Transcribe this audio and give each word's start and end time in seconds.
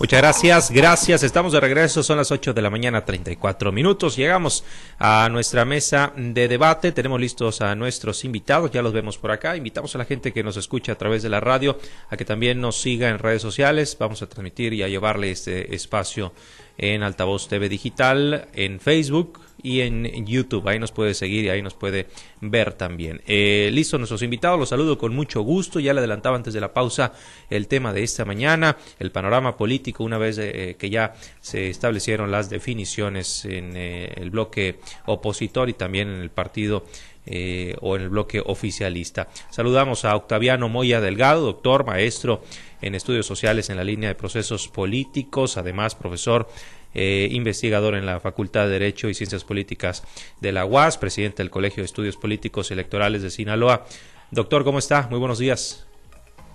Muchas 0.00 0.20
gracias, 0.20 0.70
gracias. 0.72 1.22
Estamos 1.22 1.52
de 1.52 1.60
regreso, 1.60 2.02
son 2.02 2.16
las 2.16 2.32
8 2.32 2.52
de 2.52 2.60
la 2.60 2.68
mañana, 2.68 3.04
34 3.04 3.70
minutos. 3.70 4.16
Llegamos 4.16 4.64
a 4.98 5.28
nuestra 5.28 5.64
mesa 5.64 6.12
de 6.16 6.48
debate. 6.48 6.90
Tenemos 6.90 7.20
listos 7.20 7.60
a 7.60 7.76
nuestros 7.76 8.24
invitados, 8.24 8.72
ya 8.72 8.82
los 8.82 8.92
vemos 8.92 9.18
por 9.18 9.30
acá. 9.30 9.56
Invitamos 9.56 9.94
a 9.94 9.98
la 9.98 10.04
gente 10.04 10.32
que 10.32 10.42
nos 10.42 10.56
escucha 10.56 10.90
a 10.90 10.98
través 10.98 11.22
de 11.22 11.28
la 11.28 11.38
radio 11.38 11.78
a 12.10 12.16
que 12.16 12.24
también 12.24 12.60
nos 12.60 12.80
siga 12.80 13.08
en 13.08 13.20
redes 13.20 13.40
sociales. 13.40 13.96
Vamos 13.96 14.20
a 14.20 14.26
transmitir 14.28 14.72
y 14.72 14.82
a 14.82 14.88
llevarle 14.88 15.30
este 15.30 15.72
espacio 15.72 16.32
en 16.78 17.02
Altavoz 17.02 17.48
TV 17.48 17.68
Digital, 17.68 18.48
en 18.54 18.80
Facebook, 18.80 19.40
y 19.64 19.80
en 19.80 20.26
YouTube. 20.26 20.68
Ahí 20.68 20.78
nos 20.78 20.92
puede 20.92 21.14
seguir 21.14 21.46
y 21.46 21.48
ahí 21.48 21.62
nos 21.62 21.72
puede 21.72 22.06
ver 22.42 22.74
también. 22.74 23.22
Eh, 23.26 23.70
listo, 23.72 23.96
nuestros 23.96 24.22
invitados, 24.22 24.58
los 24.60 24.68
saludo 24.68 24.98
con 24.98 25.14
mucho 25.14 25.40
gusto. 25.40 25.80
Ya 25.80 25.94
le 25.94 26.00
adelantaba 26.00 26.36
antes 26.36 26.52
de 26.52 26.60
la 26.60 26.74
pausa 26.74 27.14
el 27.48 27.66
tema 27.66 27.94
de 27.94 28.02
esta 28.02 28.26
mañana, 28.26 28.76
el 28.98 29.10
panorama 29.10 29.56
político, 29.56 30.04
una 30.04 30.18
vez 30.18 30.36
eh, 30.36 30.76
que 30.78 30.90
ya 30.90 31.14
se 31.40 31.70
establecieron 31.70 32.30
las 32.30 32.50
definiciones 32.50 33.46
en 33.46 33.74
eh, 33.74 34.12
el 34.16 34.28
bloque 34.28 34.80
opositor 35.06 35.70
y 35.70 35.72
también 35.72 36.10
en 36.10 36.20
el 36.20 36.30
partido 36.30 36.84
eh, 37.26 37.76
o 37.80 37.96
en 37.96 38.02
el 38.02 38.08
bloque 38.10 38.42
oficialista. 38.44 39.28
Saludamos 39.50 40.04
a 40.04 40.14
Octaviano 40.16 40.68
Moya 40.68 41.00
Delgado, 41.00 41.42
doctor, 41.42 41.86
maestro 41.86 42.42
en 42.82 42.94
estudios 42.94 43.26
sociales 43.26 43.70
en 43.70 43.76
la 43.76 43.84
línea 43.84 44.10
de 44.10 44.14
procesos 44.14 44.68
políticos, 44.68 45.56
además 45.56 45.94
profesor 45.94 46.48
eh, 46.94 47.28
investigador 47.32 47.94
en 47.96 48.06
la 48.06 48.20
Facultad 48.20 48.64
de 48.64 48.70
Derecho 48.70 49.08
y 49.08 49.14
Ciencias 49.14 49.42
Políticas 49.42 50.04
de 50.40 50.52
la 50.52 50.64
UAS, 50.64 50.98
presidente 50.98 51.42
del 51.42 51.50
Colegio 51.50 51.82
de 51.82 51.86
Estudios 51.86 52.16
Políticos 52.16 52.70
Electorales 52.70 53.22
de 53.22 53.30
Sinaloa. 53.30 53.84
Doctor, 54.30 54.62
¿cómo 54.62 54.78
está? 54.78 55.08
Muy 55.08 55.18
buenos 55.18 55.38
días. 55.38 55.86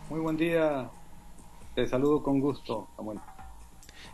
Muy 0.09 0.19
buen 0.19 0.37
día. 0.37 0.89
Te 1.75 1.87
saludo 1.87 2.23
con 2.23 2.39
gusto, 2.39 2.87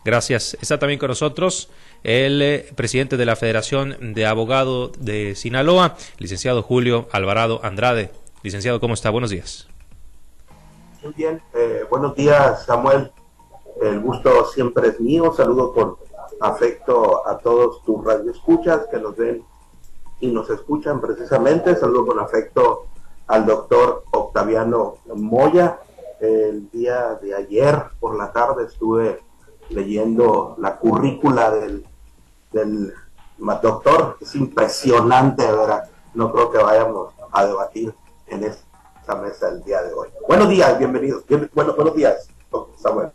Gracias. 0.05 0.55
Está 0.61 0.77
también 0.77 0.99
con 0.99 1.09
nosotros 1.09 1.67
el 2.03 2.39
eh, 2.39 2.69
presidente 2.75 3.17
de 3.17 3.25
la 3.25 3.35
Federación 3.35 4.13
de 4.13 4.27
Abogados 4.27 4.91
de 4.99 5.33
Sinaloa, 5.33 5.95
licenciado 6.19 6.61
Julio 6.61 7.07
Alvarado 7.11 7.59
Andrade. 7.63 8.11
Licenciado, 8.43 8.79
¿cómo 8.79 8.93
está? 8.93 9.09
Buenos 9.09 9.31
días. 9.31 9.67
Muy 11.01 11.11
bien. 11.13 11.41
Eh, 11.55 11.85
buenos 11.89 12.15
días, 12.15 12.65
Samuel. 12.65 13.11
El 13.81 13.99
gusto 14.01 14.45
siempre 14.45 14.89
es 14.89 14.99
mío. 14.99 15.33
Saludo 15.35 15.73
con 15.73 15.95
afecto 16.39 17.27
a 17.27 17.39
todos 17.39 17.81
tus 17.83 18.05
radioescuchas 18.05 18.85
que 18.91 18.99
nos 18.99 19.17
ven 19.17 19.43
y 20.19 20.27
nos 20.27 20.47
escuchan 20.51 21.01
precisamente. 21.01 21.75
Saludo 21.75 22.05
con 22.05 22.19
afecto 22.19 22.85
al 23.25 23.47
doctor 23.47 24.03
Octaviano 24.11 24.97
Moya. 25.15 25.79
El 26.19 26.69
día 26.69 27.17
de 27.19 27.33
ayer 27.33 27.85
por 27.99 28.15
la 28.15 28.31
tarde 28.31 28.65
estuve 28.65 29.24
leyendo 29.69 30.55
la 30.59 30.77
currícula 30.77 31.51
del, 31.51 31.85
del 32.51 32.93
doctor. 33.37 34.17
Es 34.21 34.35
impresionante, 34.35 35.45
¿verdad? 35.45 35.89
No 36.13 36.31
creo 36.31 36.51
que 36.51 36.57
vayamos 36.57 37.13
a 37.31 37.45
debatir 37.45 37.93
en 38.27 38.43
esta 38.43 39.15
mesa 39.15 39.49
el 39.49 39.63
día 39.63 39.81
de 39.81 39.93
hoy. 39.93 40.09
Buenos 40.27 40.49
días, 40.49 40.77
bienvenidos. 40.77 41.23
bueno, 41.53 41.75
buenos 41.75 41.95
días, 41.95 42.29
Samuel. 42.77 43.11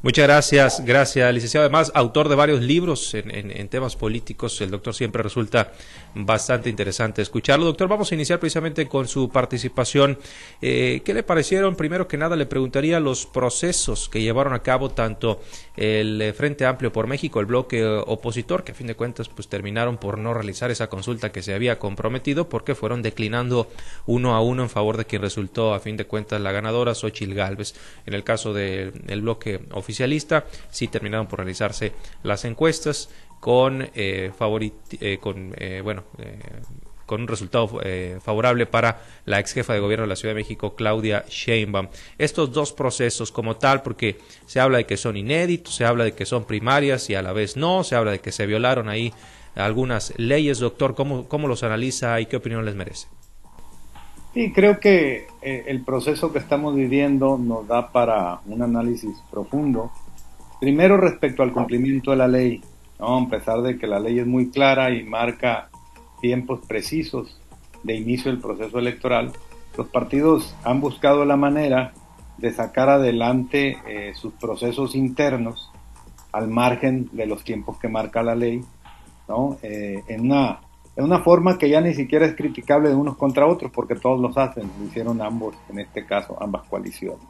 Muchas 0.00 0.28
gracias, 0.28 0.84
gracias, 0.84 1.34
licenciado. 1.34 1.64
Además, 1.64 1.90
autor 1.92 2.28
de 2.28 2.36
varios 2.36 2.62
libros 2.62 3.14
en, 3.14 3.68
temas 3.68 3.96
políticos, 3.96 4.60
el 4.60 4.70
doctor 4.70 4.94
siempre 4.94 5.24
resulta 5.24 5.72
bastante 6.14 6.70
interesante 6.70 7.20
escucharlo. 7.20 7.64
Doctor, 7.64 7.88
vamos 7.88 8.12
a 8.12 8.14
iniciar 8.14 8.38
precisamente 8.38 8.86
con 8.86 9.08
su 9.08 9.28
participación. 9.28 10.16
Eh, 10.62 11.02
¿Qué 11.04 11.14
le 11.14 11.24
parecieron? 11.24 11.74
Primero 11.74 12.06
que 12.06 12.16
nada, 12.16 12.36
le 12.36 12.46
preguntaría 12.46 13.00
los 13.00 13.26
procesos 13.26 14.08
que 14.08 14.22
llevaron 14.22 14.52
a 14.52 14.62
cabo 14.62 14.88
tanto 14.88 15.40
el 15.76 16.22
eh, 16.22 16.32
Frente 16.32 16.64
Amplio 16.64 16.92
por 16.92 17.08
México, 17.08 17.40
el 17.40 17.46
bloque 17.46 17.84
opositor, 17.84 18.62
que 18.62 18.70
a 18.70 18.76
fin 18.76 18.86
de 18.86 18.94
cuentas 18.94 19.28
pues 19.28 19.48
terminaron 19.48 19.96
por 19.96 20.16
no 20.16 20.32
realizar 20.32 20.70
esa 20.70 20.88
consulta 20.88 21.32
que 21.32 21.42
se 21.42 21.54
había 21.54 21.80
comprometido 21.80 22.48
porque 22.48 22.76
fueron 22.76 23.02
declinando 23.02 23.68
uno 24.06 24.36
a 24.36 24.42
uno 24.42 24.62
en 24.62 24.70
favor 24.70 24.96
de 24.96 25.06
quien 25.06 25.22
resultó 25.22 25.74
a 25.74 25.80
fin 25.80 25.96
de 25.96 26.04
cuentas 26.04 26.40
la 26.40 26.52
ganadora, 26.52 26.94
Xochil 26.94 27.34
Gálvez. 27.34 27.74
En 28.06 28.14
el 28.14 28.22
caso 28.22 28.52
del 28.52 28.92
bloque 29.22 29.60
oficial, 29.72 29.87
oficialista, 29.88 30.44
sí 30.70 30.88
terminaron 30.88 31.26
por 31.26 31.38
realizarse 31.38 31.92
las 32.22 32.44
encuestas 32.44 33.08
con, 33.40 33.88
eh, 33.94 34.30
eh 35.00 35.18
con 35.18 35.54
eh, 35.56 35.80
bueno, 35.82 36.04
eh, 36.18 36.38
con 37.06 37.22
un 37.22 37.28
resultado 37.28 37.80
favorable 38.20 38.66
para 38.66 39.02
la 39.24 39.40
ex 39.40 39.54
jefa 39.54 39.72
de 39.72 39.80
gobierno 39.80 40.02
de 40.02 40.10
la 40.10 40.16
Ciudad 40.16 40.34
de 40.34 40.42
México, 40.42 40.74
Claudia 40.76 41.24
Sheinbaum. 41.26 41.88
Estos 42.18 42.52
dos 42.52 42.74
procesos 42.74 43.32
como 43.32 43.56
tal, 43.56 43.80
porque 43.80 44.18
se 44.44 44.60
habla 44.60 44.76
de 44.76 44.84
que 44.84 44.98
son 44.98 45.16
inéditos, 45.16 45.74
se 45.74 45.86
habla 45.86 46.04
de 46.04 46.12
que 46.12 46.26
son 46.26 46.44
primarias 46.44 47.08
y 47.08 47.14
a 47.14 47.22
la 47.22 47.32
vez 47.32 47.56
no, 47.56 47.82
se 47.82 47.96
habla 47.96 48.10
de 48.10 48.18
que 48.18 48.30
se 48.30 48.44
violaron 48.44 48.90
ahí 48.90 49.14
algunas 49.54 50.12
leyes. 50.18 50.58
Doctor, 50.58 50.94
¿cómo, 50.94 51.26
cómo 51.28 51.48
los 51.48 51.62
analiza 51.62 52.20
y 52.20 52.26
qué 52.26 52.36
opinión 52.36 52.66
les 52.66 52.74
merece? 52.74 53.08
Sí, 54.38 54.52
creo 54.52 54.78
que 54.78 55.26
eh, 55.42 55.64
el 55.66 55.82
proceso 55.82 56.32
que 56.32 56.38
estamos 56.38 56.76
viviendo 56.76 57.36
nos 57.38 57.66
da 57.66 57.90
para 57.90 58.38
un 58.46 58.62
análisis 58.62 59.20
profundo. 59.32 59.90
Primero 60.60 60.96
respecto 60.96 61.42
al 61.42 61.52
cumplimiento 61.52 62.12
de 62.12 62.18
la 62.18 62.28
ley, 62.28 62.62
¿no? 63.00 63.18
a 63.18 63.28
pesar 63.28 63.62
de 63.62 63.76
que 63.76 63.88
la 63.88 63.98
ley 63.98 64.20
es 64.20 64.28
muy 64.28 64.48
clara 64.50 64.92
y 64.92 65.02
marca 65.02 65.70
tiempos 66.20 66.60
precisos 66.68 67.40
de 67.82 67.96
inicio 67.96 68.30
del 68.30 68.40
proceso 68.40 68.78
electoral, 68.78 69.32
los 69.76 69.88
partidos 69.88 70.54
han 70.62 70.80
buscado 70.80 71.24
la 71.24 71.36
manera 71.36 71.92
de 72.36 72.52
sacar 72.52 72.90
adelante 72.90 73.78
eh, 73.88 74.12
sus 74.14 74.34
procesos 74.34 74.94
internos 74.94 75.72
al 76.30 76.46
margen 76.46 77.08
de 77.10 77.26
los 77.26 77.42
tiempos 77.42 77.76
que 77.80 77.88
marca 77.88 78.22
la 78.22 78.36
ley, 78.36 78.60
¿no? 79.26 79.58
Eh, 79.62 80.04
en 80.06 80.30
una 80.30 80.60
de 80.98 81.04
una 81.04 81.20
forma 81.20 81.58
que 81.58 81.68
ya 81.68 81.80
ni 81.80 81.94
siquiera 81.94 82.26
es 82.26 82.34
criticable 82.34 82.88
de 82.88 82.96
unos 82.96 83.16
contra 83.16 83.46
otros, 83.46 83.70
porque 83.70 83.94
todos 83.94 84.20
los 84.20 84.36
hacen, 84.36 84.68
lo 84.80 84.84
hicieron 84.84 85.22
ambos, 85.22 85.54
en 85.70 85.78
este 85.78 86.04
caso, 86.04 86.36
ambas 86.42 86.66
coaliciones. 86.66 87.24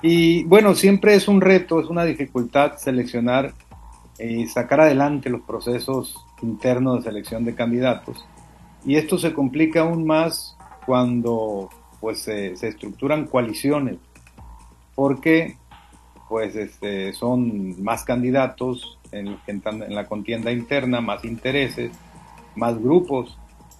Y 0.00 0.44
bueno, 0.44 0.76
siempre 0.76 1.16
es 1.16 1.26
un 1.26 1.40
reto, 1.40 1.80
es 1.80 1.88
una 1.88 2.04
dificultad 2.04 2.76
seleccionar 2.76 3.52
y 4.16 4.46
sacar 4.46 4.82
adelante 4.82 5.28
los 5.28 5.40
procesos 5.40 6.24
internos 6.40 6.98
de 6.98 7.10
selección 7.10 7.44
de 7.44 7.56
candidatos. 7.56 8.24
Y 8.86 8.94
esto 8.94 9.18
se 9.18 9.34
complica 9.34 9.80
aún 9.80 10.06
más 10.06 10.56
cuando 10.86 11.70
pues 12.00 12.20
se, 12.20 12.52
estructuran 12.52 13.26
coaliciones, 13.26 13.96
porque 14.94 15.56
pues 16.28 16.54
este, 16.54 17.12
son 17.12 17.82
más 17.82 18.04
candidatos 18.04 19.00
en, 19.10 19.36
en 19.48 19.94
la 19.96 20.06
contienda 20.06 20.52
interna, 20.52 21.00
más 21.00 21.24
intereses, 21.24 21.90
más 22.56 22.78
grupos 22.80 23.38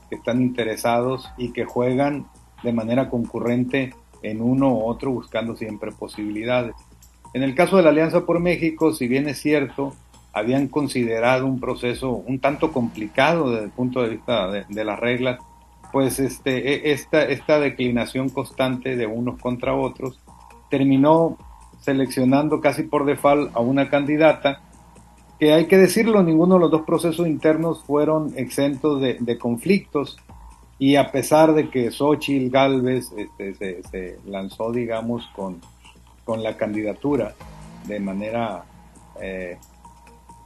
que 0.08 0.16
están 0.16 0.42
interesados 0.42 1.30
y 1.36 1.52
que 1.52 1.64
juegan 1.64 2.26
de 2.62 2.72
manera 2.72 3.10
concurrente 3.10 3.94
en 4.22 4.40
uno 4.40 4.72
u 4.72 4.84
otro 4.86 5.10
buscando 5.10 5.56
siempre 5.56 5.92
posibilidades. 5.92 6.74
En 7.34 7.42
el 7.42 7.54
caso 7.54 7.76
de 7.76 7.82
la 7.82 7.90
Alianza 7.90 8.24
por 8.26 8.40
México, 8.40 8.92
si 8.92 9.08
bien 9.08 9.28
es 9.28 9.40
cierto, 9.40 9.92
habían 10.32 10.68
considerado 10.68 11.46
un 11.46 11.60
proceso 11.60 12.10
un 12.10 12.40
tanto 12.40 12.72
complicado 12.72 13.50
desde 13.50 13.66
el 13.66 13.70
punto 13.70 14.02
de 14.02 14.10
vista 14.10 14.50
de, 14.50 14.84
las 14.84 14.98
reglas, 14.98 15.38
pues 15.92 16.18
este, 16.18 16.90
e, 16.90 16.92
esta, 16.92 17.22
esta 17.22 17.60
declinación 17.60 18.28
constante 18.28 18.96
de 18.96 19.06
unos 19.06 19.38
contra 19.40 19.74
otros 19.74 20.20
terminó 20.70 21.38
seleccionando 21.80 22.60
casi 22.60 22.82
por 22.82 23.04
default 23.04 23.54
a 23.54 23.60
una 23.60 23.90
candidata 23.90 24.62
que 25.38 25.52
hay 25.52 25.66
que 25.66 25.76
decirlo, 25.76 26.22
ninguno 26.22 26.54
de 26.54 26.60
los 26.60 26.70
dos 26.70 26.82
procesos 26.82 27.26
internos 27.26 27.82
fueron 27.84 28.32
exentos 28.36 29.00
de, 29.00 29.38
conflictos 29.38 30.16
y 30.78 30.96
a 30.96 31.10
pesar 31.10 31.54
de 31.54 31.70
que 31.70 31.90
Xochitl 31.90 32.50
Galvez 32.50 33.12
este, 33.16 33.82
se, 33.82 34.18
lanzó, 34.26 34.72
digamos, 34.72 35.26
con, 35.34 35.60
con, 36.24 36.42
la 36.42 36.56
candidatura 36.56 37.34
de 37.86 38.00
manera, 38.00 38.64
eh, 39.20 39.58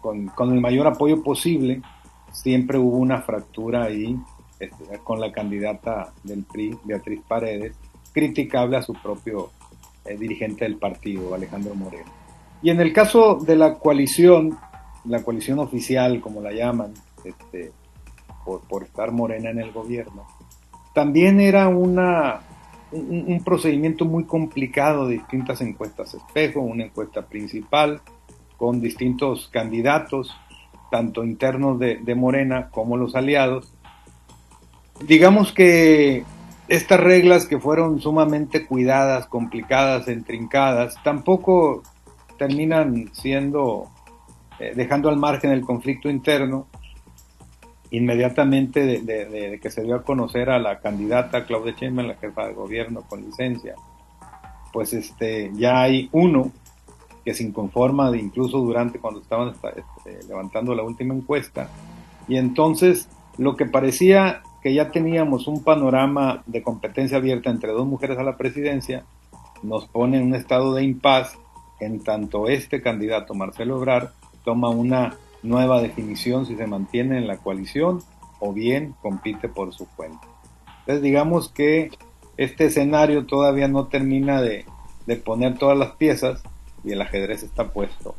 con, 0.00 0.52
el 0.52 0.60
mayor 0.60 0.86
apoyo 0.86 1.22
posible, 1.22 1.82
siempre 2.32 2.78
hubo 2.78 2.96
una 2.96 3.22
fractura 3.22 3.84
ahí 3.84 4.18
este, 4.58 4.98
con 5.04 5.20
la 5.20 5.32
candidata 5.32 6.12
del 6.24 6.44
PRI, 6.44 6.78
Beatriz 6.84 7.20
Paredes, 7.26 7.76
criticable 8.12 8.76
a 8.76 8.82
su 8.82 8.94
propio 8.94 9.50
eh, 10.04 10.16
dirigente 10.16 10.64
del 10.64 10.76
partido, 10.76 11.34
Alejandro 11.34 11.74
Moreno. 11.74 12.10
Y 12.62 12.70
en 12.70 12.80
el 12.80 12.92
caso 12.92 13.36
de 13.36 13.54
la 13.54 13.74
coalición, 13.74 14.58
la 15.04 15.22
coalición 15.22 15.58
oficial, 15.58 16.20
como 16.20 16.40
la 16.40 16.52
llaman, 16.52 16.94
este, 17.24 17.72
por, 18.44 18.84
estar 18.84 19.12
morena 19.12 19.50
en 19.50 19.60
el 19.60 19.72
gobierno, 19.72 20.26
también 20.94 21.40
era 21.40 21.68
una, 21.68 22.40
un, 22.90 23.42
procedimiento 23.44 24.04
muy 24.04 24.24
complicado 24.24 25.06
de 25.06 25.14
distintas 25.14 25.60
encuestas 25.60 26.14
espejo, 26.14 26.60
una 26.60 26.84
encuesta 26.84 27.22
principal 27.22 28.00
con 28.56 28.80
distintos 28.80 29.48
candidatos, 29.52 30.34
tanto 30.90 31.24
internos 31.24 31.78
de, 31.78 31.96
de 31.96 32.14
Morena 32.14 32.70
como 32.70 32.96
los 32.96 33.14
aliados. 33.14 33.72
Digamos 35.06 35.52
que 35.52 36.24
estas 36.68 37.00
reglas 37.00 37.46
que 37.46 37.58
fueron 37.58 38.00
sumamente 38.00 38.66
cuidadas, 38.66 39.26
complicadas, 39.26 40.08
entrincadas, 40.08 40.96
tampoco 41.02 41.82
terminan 42.38 43.10
siendo, 43.12 43.90
eh, 44.58 44.72
dejando 44.75 45.08
al 45.08 45.16
margen 45.16 45.50
el 45.50 45.62
conflicto 45.62 46.08
interno, 46.10 46.66
inmediatamente 47.90 49.00
de, 49.00 49.58
que 49.62 49.70
se 49.70 49.82
dio 49.82 49.96
a 49.96 50.02
conocer 50.02 50.50
a 50.50 50.58
la 50.58 50.78
candidata 50.81 51.44
Claudia 51.46 51.75
Sheinbaum, 51.75 52.08
la 52.08 52.14
jefa 52.16 52.46
de 52.46 52.55
gobierno 52.55 53.02
con 53.02 53.25
licencia, 53.25 53.75
pues 54.72 54.93
este, 54.93 55.50
ya 55.55 55.82
hay 55.82 56.08
uno 56.12 56.52
que 57.25 57.34
se 57.34 57.44
inconforma 57.44 58.10
de 58.10 58.19
incluso 58.19 58.58
durante 58.58 58.99
cuando 58.99 59.20
estaban 59.20 59.49
este, 59.49 60.26
levantando 60.28 60.75
la 60.75 60.82
última 60.82 61.14
encuesta, 61.14 61.70
y 62.26 62.37
entonces 62.37 63.08
lo 63.38 63.56
que 63.56 63.64
parecía 63.64 64.43
que 64.62 64.75
ya 64.75 64.90
teníamos 64.90 65.46
un 65.46 65.62
panorama 65.62 66.43
de 66.46 66.62
competencia 66.62 67.19
abierta 67.19 67.50
entre 67.50 67.72
dos 67.72 67.87
mujeres 67.87 68.19
a 68.19 68.22
la 68.22 68.37
presidencia, 68.37 69.04
nos 69.62 69.87
pone 69.87 70.19
en 70.19 70.25
un 70.25 70.34
estado 70.34 70.75
de 70.75 70.82
impas 70.82 71.38
en 71.81 72.02
tanto 72.02 72.49
este 72.49 72.82
candidato, 72.82 73.34
Marcelo 73.34 73.78
Obrar, 73.78 74.12
toma 74.48 74.70
una 74.70 75.14
nueva 75.42 75.82
definición 75.82 76.46
si 76.46 76.56
se 76.56 76.66
mantiene 76.66 77.18
en 77.18 77.26
la 77.26 77.36
coalición 77.36 78.02
o 78.40 78.54
bien 78.54 78.94
compite 79.02 79.46
por 79.46 79.74
su 79.74 79.86
cuenta. 79.88 80.26
Entonces 80.80 81.02
digamos 81.02 81.50
que 81.50 81.90
este 82.38 82.64
escenario 82.64 83.26
todavía 83.26 83.68
no 83.68 83.88
termina 83.88 84.40
de, 84.40 84.64
de 85.04 85.16
poner 85.16 85.58
todas 85.58 85.76
las 85.76 85.96
piezas 85.96 86.42
y 86.82 86.92
el 86.92 87.02
ajedrez 87.02 87.42
está 87.42 87.74
puesto 87.74 88.14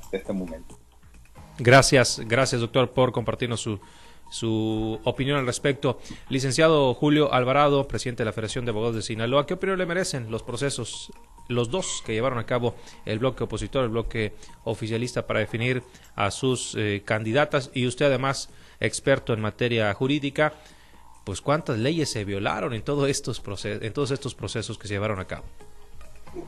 hasta 0.00 0.16
este 0.16 0.32
momento. 0.32 0.78
Gracias, 1.58 2.22
gracias 2.24 2.62
doctor 2.62 2.90
por 2.92 3.12
compartirnos 3.12 3.60
su, 3.60 3.78
su 4.30 4.98
opinión 5.04 5.38
al 5.38 5.44
respecto. 5.44 5.98
Licenciado 6.30 6.94
Julio 6.94 7.30
Alvarado, 7.30 7.86
presidente 7.86 8.22
de 8.22 8.24
la 8.24 8.32
Federación 8.32 8.64
de 8.64 8.70
Abogados 8.70 8.96
de 8.96 9.02
Sinaloa, 9.02 9.44
¿qué 9.44 9.52
opinión 9.52 9.78
le 9.78 9.84
merecen 9.84 10.30
los 10.30 10.42
procesos, 10.42 11.12
los 11.48 11.70
dos 11.70 12.02
que 12.04 12.12
llevaron 12.12 12.38
a 12.38 12.46
cabo 12.46 12.74
el 13.04 13.18
bloque 13.18 13.44
opositor, 13.44 13.84
el 13.84 13.90
bloque 13.90 14.34
oficialista 14.64 15.26
para 15.26 15.40
definir 15.40 15.82
a 16.16 16.30
sus 16.30 16.74
eh, 16.76 17.02
candidatas 17.04 17.70
y 17.74 17.86
usted 17.86 18.06
además 18.06 18.48
experto 18.80 19.32
en 19.32 19.40
materia 19.40 19.92
jurídica? 19.94 20.52
Pues 21.24 21.40
cuántas 21.40 21.78
leyes 21.78 22.10
se 22.10 22.24
violaron 22.24 22.74
en, 22.74 22.82
todos 22.82 23.08
estos 23.08 23.40
procesos, 23.40 23.82
en 23.82 23.92
todos 23.92 24.10
estos 24.10 24.34
procesos 24.34 24.78
que 24.78 24.88
se 24.88 24.94
llevaron 24.94 25.18
a 25.20 25.26
cabo. 25.26 25.44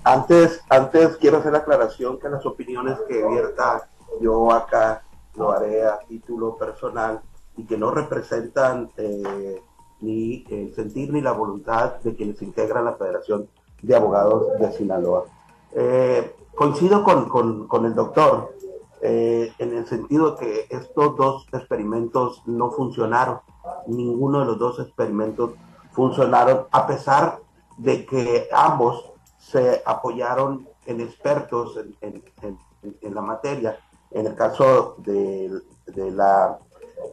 Antes, 0.05 0.61
antes 0.69 1.17
quiero 1.17 1.39
hacer 1.39 1.53
la 1.53 1.59
aclaración 1.59 2.19
que 2.19 2.29
las 2.29 2.45
opiniones 2.45 2.99
que 3.09 3.27
vierta 3.27 3.89
yo 4.21 4.53
acá 4.53 5.03
lo 5.37 5.53
haré 5.53 5.85
a 5.85 5.99
título 6.09 6.57
personal 6.57 7.21
y 7.57 7.65
que 7.65 7.77
no 7.77 7.91
representan 7.91 8.91
eh, 8.97 9.63
ni 10.01 10.45
el 10.51 10.75
sentir 10.75 11.13
ni 11.13 11.21
la 11.21 11.33
voluntad 11.33 11.97
de 12.01 12.15
quienes 12.15 12.41
integran 12.43 12.85
la 12.85 12.95
Federación 12.95 13.49
de 13.83 13.97
Abogados 13.97 14.59
de 14.59 14.73
Sinaloa. 14.73 15.25
Eh, 15.73 16.35
coincido 16.55 17.05
con, 17.05 17.85
el 17.85 17.95
doctor 17.95 18.55
eh, 19.03 19.53
en 19.59 19.77
el 19.77 19.87
sentido 19.87 20.33
de 20.33 20.37
que 20.39 20.67
estos 20.71 21.17
dos 21.17 21.47
experimentos 21.53 22.43
no 22.47 22.71
funcionaron. 22.71 23.41
Ninguno 23.87 24.41
de 24.41 24.47
los 24.47 24.59
dos 24.59 24.79
experimentos 24.81 25.51
funcionaron 25.93 26.67
a 26.71 26.87
pesar 26.87 27.41
de 27.77 28.07
que 28.07 28.49
ambos 28.53 29.13
se 29.39 29.83
apoyaron 29.85 30.69
en 30.87 31.01
expertos 31.01 31.79
en, 32.01 32.23
la 33.03 33.21
materia. 33.21 33.79
En 34.11 34.27
el 34.27 34.35
caso 34.35 34.97
de 34.99 35.51
la 35.87 36.59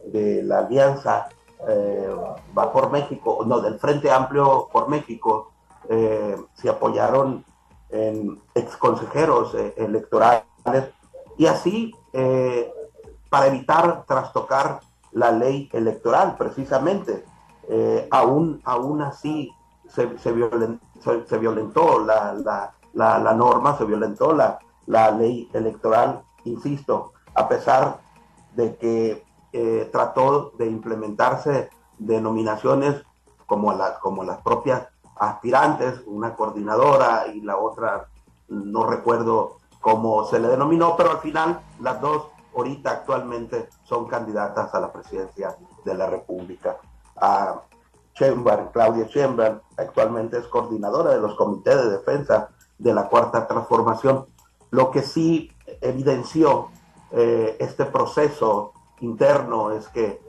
de 0.06 0.42
la 0.42 0.58
alianza 0.60 1.28
eh, 1.66 2.14
va 2.56 2.72
por 2.72 2.90
México, 2.90 3.44
no, 3.46 3.60
del 3.60 3.78
Frente 3.78 4.10
Amplio 4.10 4.68
por 4.72 4.88
México, 4.88 5.52
eh, 5.88 6.36
se 6.54 6.68
apoyaron 6.68 7.44
en 7.90 8.40
ex 8.54 8.76
consejeros 8.76 9.54
eh, 9.54 9.74
electorales 9.76 10.44
y 11.36 11.46
así 11.46 11.94
para 13.28 13.48
evitar 13.48 14.04
trastocar 14.06 14.80
la 15.12 15.32
ley 15.32 15.68
electoral 15.72 16.36
precisamente. 16.36 17.24
aún, 18.10 18.60
aún 18.64 19.02
así 19.02 19.52
se, 19.88 20.16
se, 20.18 20.32
violentó, 20.32 21.98
la, 22.04 22.72
la, 22.94 23.34
norma, 23.34 23.76
se 23.76 23.84
violentó 23.84 24.32
la, 24.32 24.58
la 24.86 25.10
ley 25.10 25.50
electoral, 25.52 26.22
insisto, 26.44 27.12
a 27.34 27.48
pesar 27.48 28.00
de 28.54 28.76
que 28.76 29.24
eh, 29.52 29.88
trató 29.92 30.52
de 30.58 30.66
implementarse 30.66 31.70
denominaciones 31.98 33.02
como, 33.46 33.72
la, 33.72 33.98
como 34.00 34.24
las 34.24 34.40
propias 34.42 34.88
aspirantes, 35.16 36.00
una 36.06 36.34
coordinadora 36.34 37.26
y 37.32 37.40
la 37.40 37.56
otra, 37.56 38.08
no 38.48 38.86
recuerdo 38.86 39.58
cómo 39.80 40.24
se 40.24 40.38
le 40.38 40.48
denominó, 40.48 40.96
pero 40.96 41.12
al 41.12 41.18
final 41.18 41.60
las 41.80 42.00
dos 42.00 42.28
ahorita 42.56 42.90
actualmente 42.90 43.68
son 43.84 44.06
candidatas 44.06 44.74
a 44.74 44.80
la 44.80 44.92
presidencia 44.92 45.56
de 45.84 45.94
la 45.94 46.06
República. 46.06 46.78
A 47.16 47.60
Claudia 48.72 49.08
Chamber, 49.08 49.60
actualmente 49.76 50.38
es 50.38 50.46
coordinadora 50.46 51.10
de 51.10 51.20
los 51.20 51.34
comités 51.34 51.76
de 51.76 51.90
defensa 51.90 52.48
de 52.78 52.94
la 52.94 53.08
Cuarta 53.08 53.46
Transformación, 53.46 54.26
lo 54.70 54.90
que 54.90 55.02
sí 55.02 55.52
evidenció 55.80 56.68
eh, 57.10 57.56
este 57.60 57.84
proceso 57.84 58.72
interno 59.00 59.70
es 59.70 59.88
que 59.88 60.20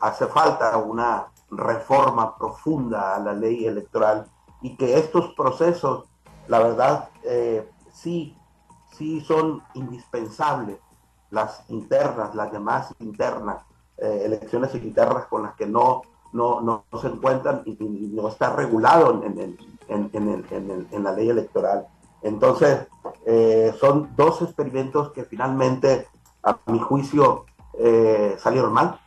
hace 0.00 0.26
falta 0.26 0.76
una 0.78 1.28
reforma 1.50 2.36
profunda 2.36 3.14
a 3.14 3.18
la 3.20 3.32
ley 3.32 3.66
electoral 3.66 4.26
y 4.62 4.76
que 4.76 4.98
estos 4.98 5.34
procesos, 5.34 6.04
la 6.46 6.60
verdad, 6.60 7.10
eh, 7.24 7.68
sí, 7.92 8.36
sí 8.92 9.20
son 9.20 9.62
indispensables, 9.74 10.78
las 11.30 11.64
internas, 11.68 12.34
las 12.34 12.52
demás 12.52 12.94
internas, 13.00 13.64
eh, 13.98 14.22
elecciones 14.24 14.74
internas 14.74 15.26
con 15.26 15.42
las 15.42 15.54
que 15.54 15.66
no, 15.66 16.02
no, 16.32 16.60
no, 16.60 16.84
se 17.00 17.08
encuentran 17.08 17.62
y, 17.64 17.76
no 17.80 18.28
está 18.28 18.54
regulado 18.54 19.22
en, 19.24 19.58
en, 19.88 21.04
la 21.04 21.12
ley 21.12 21.28
electoral. 21.28 21.86
Entonces, 22.22 22.86
eh, 23.26 23.74
son 23.80 24.10
dos 24.16 24.42
experimentos 24.42 25.10
que 25.12 25.24
finalmente, 25.24 26.06
a 26.42 26.56
mi 26.66 26.78
juicio, 26.78 27.46
eh, 27.78 28.36
salieron 28.38 28.72
mal 28.72 28.98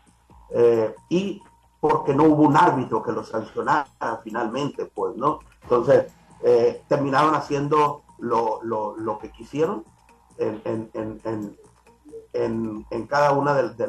y 1.10 1.42
porque 1.88 2.14
no 2.14 2.24
hubo 2.24 2.44
un 2.44 2.58
árbitro 2.58 3.04
que 3.04 3.12
los 3.12 3.30
sancionara 3.30 3.88
finalmente, 4.24 4.86
pues, 4.86 5.16
¿no? 5.16 5.40
Entonces, 5.64 6.12
eh, 6.44 6.82
terminaron 6.88 7.36
haciendo 7.36 8.04
lo, 8.20 8.62
lo, 8.64 8.96
lo, 8.98 9.20
que 9.20 9.32
quisieron 9.32 9.84
en, 10.38 10.62
en, 10.66 11.22
en, 12.34 12.86
en 12.90 13.08
cada 13.08 13.32
una 13.34 13.54
de, 13.54 13.64
las, 13.64 13.88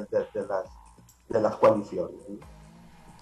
de 1.28 1.40
las 1.40 1.56
coaliciones. 1.56 2.16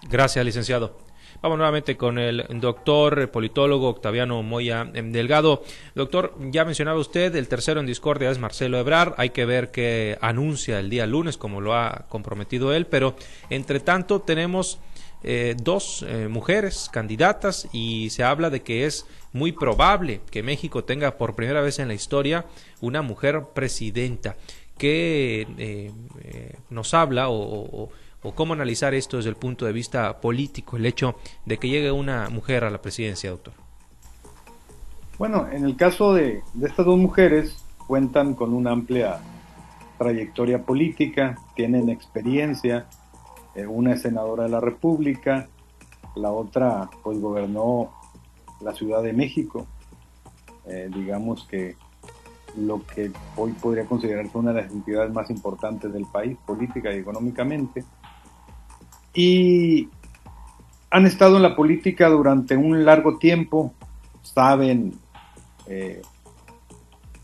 Gracias, 0.09 0.43
licenciado. 0.45 1.04
Vamos 1.41 1.57
nuevamente 1.57 1.97
con 1.97 2.17
el 2.17 2.45
doctor 2.49 3.29
politólogo 3.29 3.89
Octaviano 3.89 4.41
Moya 4.41 4.89
em, 4.93 5.11
Delgado. 5.11 5.63
Doctor, 5.93 6.33
ya 6.39 6.65
mencionaba 6.65 6.99
usted, 6.99 7.35
el 7.35 7.47
tercero 7.47 7.79
en 7.79 7.85
discordia 7.85 8.31
es 8.31 8.39
Marcelo 8.39 8.79
Ebrar. 8.79 9.13
Hay 9.17 9.29
que 9.29 9.45
ver 9.45 9.71
qué 9.71 10.17
anuncia 10.21 10.79
el 10.79 10.89
día 10.89 11.05
lunes, 11.05 11.37
como 11.37 11.61
lo 11.61 11.75
ha 11.75 12.05
comprometido 12.09 12.73
él, 12.73 12.87
pero 12.87 13.15
entre 13.49 13.79
tanto 13.79 14.21
tenemos 14.21 14.79
eh, 15.23 15.55
dos 15.61 16.05
eh, 16.07 16.27
mujeres 16.29 16.89
candidatas 16.91 17.67
y 17.73 18.09
se 18.11 18.23
habla 18.23 18.49
de 18.49 18.61
que 18.61 18.85
es 18.85 19.05
muy 19.33 19.51
probable 19.51 20.21
que 20.31 20.43
México 20.43 20.83
tenga 20.83 21.17
por 21.17 21.35
primera 21.35 21.61
vez 21.61 21.79
en 21.79 21.87
la 21.87 21.93
historia 21.93 22.45
una 22.79 23.01
mujer 23.01 23.43
presidenta 23.53 24.37
que 24.77 25.47
eh, 25.57 26.53
nos 26.69 26.93
habla 26.93 27.29
o 27.29 27.89
cómo 28.33 28.53
analizar 28.53 28.93
esto 28.93 29.17
desde 29.17 29.29
el 29.29 29.35
punto 29.35 29.65
de 29.65 29.73
vista 29.73 30.19
político, 30.19 30.77
el 30.77 30.85
hecho 30.85 31.15
de 31.45 31.57
que 31.57 31.69
llegue 31.69 31.91
una 31.91 32.29
mujer 32.29 32.63
a 32.63 32.69
la 32.69 32.81
presidencia, 32.81 33.29
doctor. 33.29 33.53
Bueno, 35.17 35.47
en 35.49 35.63
el 35.63 35.75
caso 35.77 36.13
de, 36.13 36.41
estas 36.61 36.85
dos 36.85 36.97
mujeres, 36.97 37.63
cuentan 37.87 38.33
con 38.33 38.53
una 38.53 38.71
amplia 38.71 39.19
trayectoria 39.97 40.63
política, 40.63 41.37
tienen 41.55 41.89
experiencia, 41.89 42.87
eh, 43.55 43.65
una 43.65 43.93
es 43.93 44.01
senadora 44.01 44.43
de 44.43 44.49
la 44.49 44.59
República, 44.59 45.47
la 46.15 46.31
otra 46.31 46.89
pues 47.03 47.19
gobernó 47.21 47.93
la 48.59 48.73
Ciudad 48.73 49.03
de 49.03 49.13
México, 49.13 49.67
eh, 50.65 50.89
digamos 50.93 51.45
que 51.45 51.75
lo 52.57 52.85
que 52.85 53.11
hoy 53.35 53.51
podría 53.53 53.85
considerarse 53.85 54.37
una 54.37 54.53
de 54.53 54.63
las 54.63 54.71
entidades 54.71 55.13
más 55.13 55.29
importantes 55.29 55.91
del 55.93 56.05
país, 56.05 56.37
política 56.45 56.93
y 56.93 56.99
económicamente 56.99 57.83
y 59.15 59.89
han 60.91 61.05
estado 61.05 61.37
en 61.37 61.43
la 61.43 61.55
política 61.55 62.09
durante 62.09 62.55
un 62.55 62.85
largo 62.85 63.17
tiempo, 63.17 63.73
saben, 64.21 64.93
eh, 65.67 66.01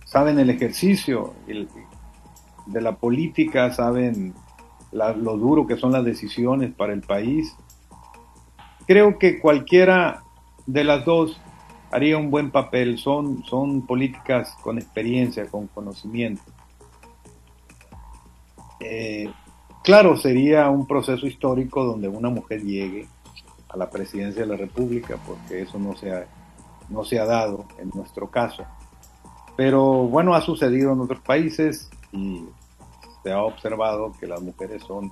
saben 0.06 0.40
el 0.40 0.50
ejercicio 0.50 1.34
de 2.66 2.82
la 2.82 2.96
política, 2.96 3.72
saben 3.72 4.34
lo 4.92 5.38
duro 5.38 5.68
que 5.68 5.78
son 5.78 5.92
las 5.92 6.04
decisiones 6.04 6.74
para 6.74 6.94
el 6.94 7.02
país. 7.02 7.56
Creo 8.88 9.20
que 9.20 9.40
cualquiera 9.40 10.24
de 10.66 10.84
las 10.84 11.06
dos 11.06 11.40
haría 11.92 12.18
un 12.18 12.32
buen 12.32 12.52
papel. 12.52 12.98
Son, 12.98 13.44
son 13.46 13.86
políticas 13.86 14.56
con 14.62 14.78
experiencia, 14.78 15.46
con 15.48 15.68
conocimiento. 15.68 16.44
Eh, 18.80 19.30
claro, 19.84 20.18
sería 20.18 20.70
un 20.70 20.86
proceso 20.88 21.26
histórico 21.28 21.84
donde 21.84 22.08
una 22.08 22.30
mujer 22.30 22.62
llegue 22.62 23.08
a 23.70 23.78
la 23.78 23.90
presidencia 23.90 24.42
de 24.42 24.48
la 24.48 24.58
República, 24.58 25.18
porque 25.26 25.62
eso 25.62 25.80
no 25.80 25.96
se 25.96 26.12
ha, 26.12 26.26
no 26.90 27.04
se 27.04 27.20
ha 27.20 27.26
dado 27.26 27.66
en 27.80 27.90
nuestro 27.94 28.30
caso. 28.30 28.64
Pero 29.56 30.08
bueno, 30.08 30.34
ha 30.34 30.42
sucedido 30.42 30.94
en 30.94 31.02
otros 31.02 31.22
países 31.22 31.90
y 32.12 32.44
se 33.24 33.32
ha 33.32 33.42
observado 33.44 34.12
que 34.20 34.28
las 34.28 34.42
mujeres 34.42 34.82
son 34.84 35.12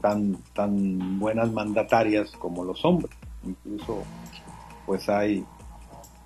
tan, 0.00 0.36
tan 0.54 1.18
buenas 1.18 1.52
mandatarias 1.52 2.30
como 2.32 2.64
los 2.64 2.84
hombres. 2.84 3.10
Incluso 3.44 4.02
pues 4.86 5.08
hay 5.08 5.44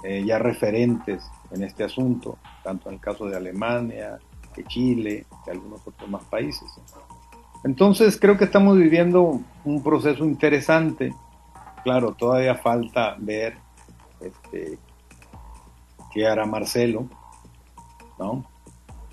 eh, 0.04 0.24
ya 0.24 0.38
referentes 0.38 1.24
en 1.50 1.62
este 1.64 1.84
asunto, 1.84 2.38
tanto 2.62 2.88
en 2.88 2.96
el 2.96 3.00
caso 3.00 3.26
de 3.26 3.36
Alemania, 3.36 4.18
de 4.56 4.64
Chile, 4.64 5.26
de 5.46 5.52
algunos 5.52 5.86
otros 5.86 6.08
más 6.08 6.24
países. 6.24 6.68
Entonces 7.64 8.18
creo 8.18 8.36
que 8.36 8.44
estamos 8.44 8.76
viviendo 8.76 9.40
un 9.64 9.82
proceso 9.82 10.24
interesante. 10.24 11.14
Claro, 11.84 12.14
todavía 12.14 12.56
falta 12.56 13.16
ver 13.18 13.56
este, 14.20 14.78
qué 16.12 16.26
hará 16.26 16.44
Marcelo, 16.46 17.06
¿no? 18.18 18.44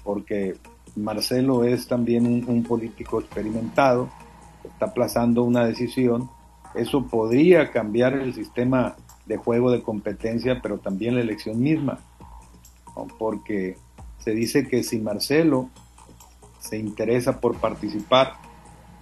Porque 0.04 0.58
Marcelo 0.96 1.64
es 1.64 1.88
también 1.88 2.26
un, 2.48 2.64
político 2.64 3.20
experimentado, 3.20 4.10
está 4.64 4.88
aplazando 4.88 5.44
una 5.44 5.66
decisión, 5.66 6.30
eso 6.76 7.08
podría 7.08 7.72
cambiar 7.72 8.14
el 8.14 8.34
sistema 8.34 8.96
de 9.26 9.38
juego 9.38 9.72
de 9.72 9.82
competencia, 9.82 10.60
pero 10.62 10.80
también 10.80 11.16
la 11.16 11.22
elección 11.22 11.60
misma, 11.60 12.00
porque 13.18 13.78
se 14.20 14.32
dice 14.32 14.68
que 14.68 14.84
si 14.84 15.00
Marcelo 15.00 15.70
se 16.60 16.78
interesa 16.78 17.40
por 17.40 17.56
participar, 17.58 18.34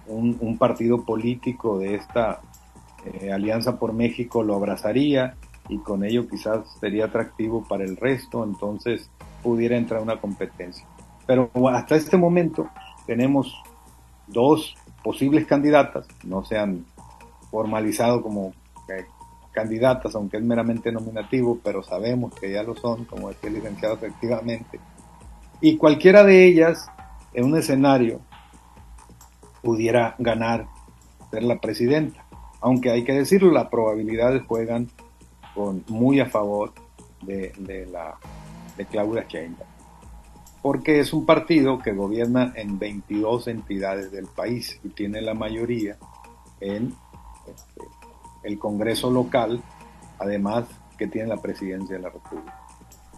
un, 0.06 0.56
partido 0.58 1.04
político 1.04 1.78
de 1.78 1.96
esta 1.96 2.40
eh, 3.04 3.30
Alianza 3.30 3.78
por 3.78 3.92
México 3.92 4.42
lo 4.42 4.54
abrazaría 4.54 5.36
y 5.68 5.78
con 5.78 6.02
ello 6.02 6.26
quizás 6.26 6.60
sería 6.80 7.06
atractivo 7.06 7.62
para 7.68 7.84
el 7.84 7.96
resto, 7.96 8.42
entonces 8.42 9.10
pudiera 9.42 9.76
entrar 9.76 10.00
una 10.00 10.18
competencia. 10.18 10.86
Pero 11.26 11.50
hasta 11.68 11.96
este 11.96 12.16
momento 12.16 12.68
tenemos 13.06 13.62
dos 14.26 14.74
posibles 15.02 15.46
candidatas, 15.46 16.06
no 16.24 16.44
se 16.44 16.56
han 16.56 16.86
formalizado 17.50 18.22
como 18.22 18.54
eh, 18.88 19.04
candidatas, 19.52 20.14
aunque 20.14 20.38
es 20.38 20.42
meramente 20.42 20.90
nominativo, 20.90 21.58
pero 21.62 21.82
sabemos 21.82 22.34
que 22.34 22.52
ya 22.52 22.62
lo 22.62 22.74
son, 22.74 23.04
como 23.04 23.28
decía 23.28 23.48
el 23.48 23.56
licenciado 23.56 23.94
efectivamente. 23.94 24.80
Y 25.60 25.76
cualquiera 25.76 26.24
de 26.24 26.46
ellas, 26.46 26.90
en 27.38 27.44
un 27.44 27.56
escenario, 27.56 28.20
pudiera 29.62 30.16
ganar 30.18 30.66
ser 31.30 31.44
la 31.44 31.60
presidenta. 31.60 32.24
Aunque 32.60 32.90
hay 32.90 33.04
que 33.04 33.12
decirlo, 33.12 33.52
las 33.52 33.68
probabilidades 33.68 34.42
juegan 34.44 34.88
con, 35.54 35.84
muy 35.86 36.18
a 36.18 36.26
favor 36.26 36.72
de, 37.22 37.52
de 37.58 37.86
la, 37.86 38.18
de 38.76 38.86
Claudia 38.86 39.24
Sheinbaum 39.28 39.68
porque 40.62 40.98
es 40.98 41.12
un 41.12 41.24
partido 41.24 41.78
que 41.78 41.92
gobierna 41.92 42.52
en 42.56 42.80
22 42.80 43.46
entidades 43.46 44.10
del 44.10 44.26
país 44.26 44.80
y 44.82 44.88
tiene 44.88 45.20
la 45.20 45.32
mayoría 45.34 45.96
en 46.60 46.92
este, 47.46 47.82
el 48.42 48.58
Congreso 48.58 49.10
local, 49.10 49.62
además 50.18 50.66
que 50.98 51.06
tiene 51.06 51.28
la 51.28 51.40
presidencia 51.40 51.96
de 51.96 52.02
la 52.02 52.10
República. 52.10 52.60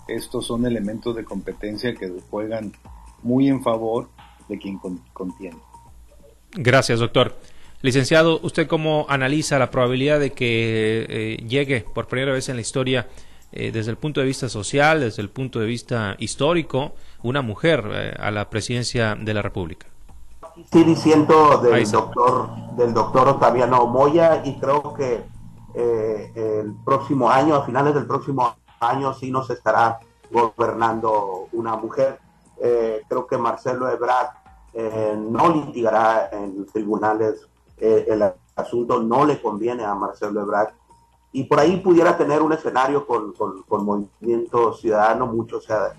Estos 0.07 0.47
son 0.47 0.67
elementos 0.67 1.17
de 1.17 1.25
competencia 1.25 1.95
que 1.95 2.13
juegan 2.31 2.73
muy 3.23 3.49
en 3.49 3.63
favor 3.63 4.09
de 4.49 4.59
quien 4.59 4.81
contiene. 5.13 5.59
Gracias, 6.53 6.99
doctor. 7.01 7.37
Licenciado, 7.83 8.41
¿usted 8.43 8.67
cómo 8.67 9.07
analiza 9.09 9.59
la 9.59 9.71
probabilidad 9.71 10.21
de 10.21 10.33
que 10.33 11.07
eh, 11.09 11.37
llegue 11.49 11.85
por 11.95 12.09
primera 12.09 12.33
vez 12.33 12.49
en 12.49 12.57
la 12.57 12.61
historia 12.61 13.07
eh, 13.53 13.73
desde 13.73 13.91
el 13.91 13.97
punto 13.97 14.21
de 14.21 14.27
vista 14.27 14.49
social, 14.49 15.01
desde 15.01 15.23
el 15.23 15.29
punto 15.29 15.59
de 15.59 15.67
vista 15.67 16.15
histórico, 16.19 16.93
una 17.25 17.43
mujer 17.43 17.85
eh, 17.93 18.15
a 18.17 18.31
la 18.31 18.49
presidencia 18.49 19.17
de 19.17 19.35
la 19.35 19.43
República. 19.43 19.87
Sí, 20.71 20.85
diciendo 20.85 21.59
del 21.59 21.91
doctor, 21.91 22.51
del 22.77 22.95
doctor 22.95 23.29
Octaviano 23.29 23.87
Moya 23.87 24.43
y 24.45 24.57
creo 24.59 24.95
que 24.95 25.25
eh, 25.75 26.33
el 26.37 26.75
próximo 26.85 27.29
año, 27.29 27.57
a 27.57 27.65
finales 27.65 27.95
del 27.95 28.07
próximo 28.07 28.55
año, 28.79 29.15
sí 29.15 29.33
nos 29.33 29.51
estará 29.51 29.99
gobernando 30.31 31.49
una 31.53 31.75
mujer. 31.77 32.21
Creo 32.61 33.27
que 33.27 33.39
Marcelo 33.39 33.89
Ebrard 33.89 34.29
no 35.17 35.49
litigará 35.49 36.29
en 36.33 36.67
tribunales. 36.67 37.47
El 37.79 38.23
asunto, 38.55 39.03
no 39.03 39.25
le 39.25 39.41
conviene 39.41 39.85
a 39.85 39.95
Marcelo 39.95 40.43
Ebrard. 40.43 40.75
Y 41.33 41.45
por 41.45 41.61
ahí 41.61 41.77
pudiera 41.77 42.17
tener 42.17 42.43
un 42.43 42.53
escenario 42.53 43.07
con, 43.07 43.33
con, 43.33 43.85
Movimiento 43.85 44.75
Ciudadano, 44.75 45.27
mucho 45.27 45.61
se, 45.61 45.73
ha, 45.73 45.93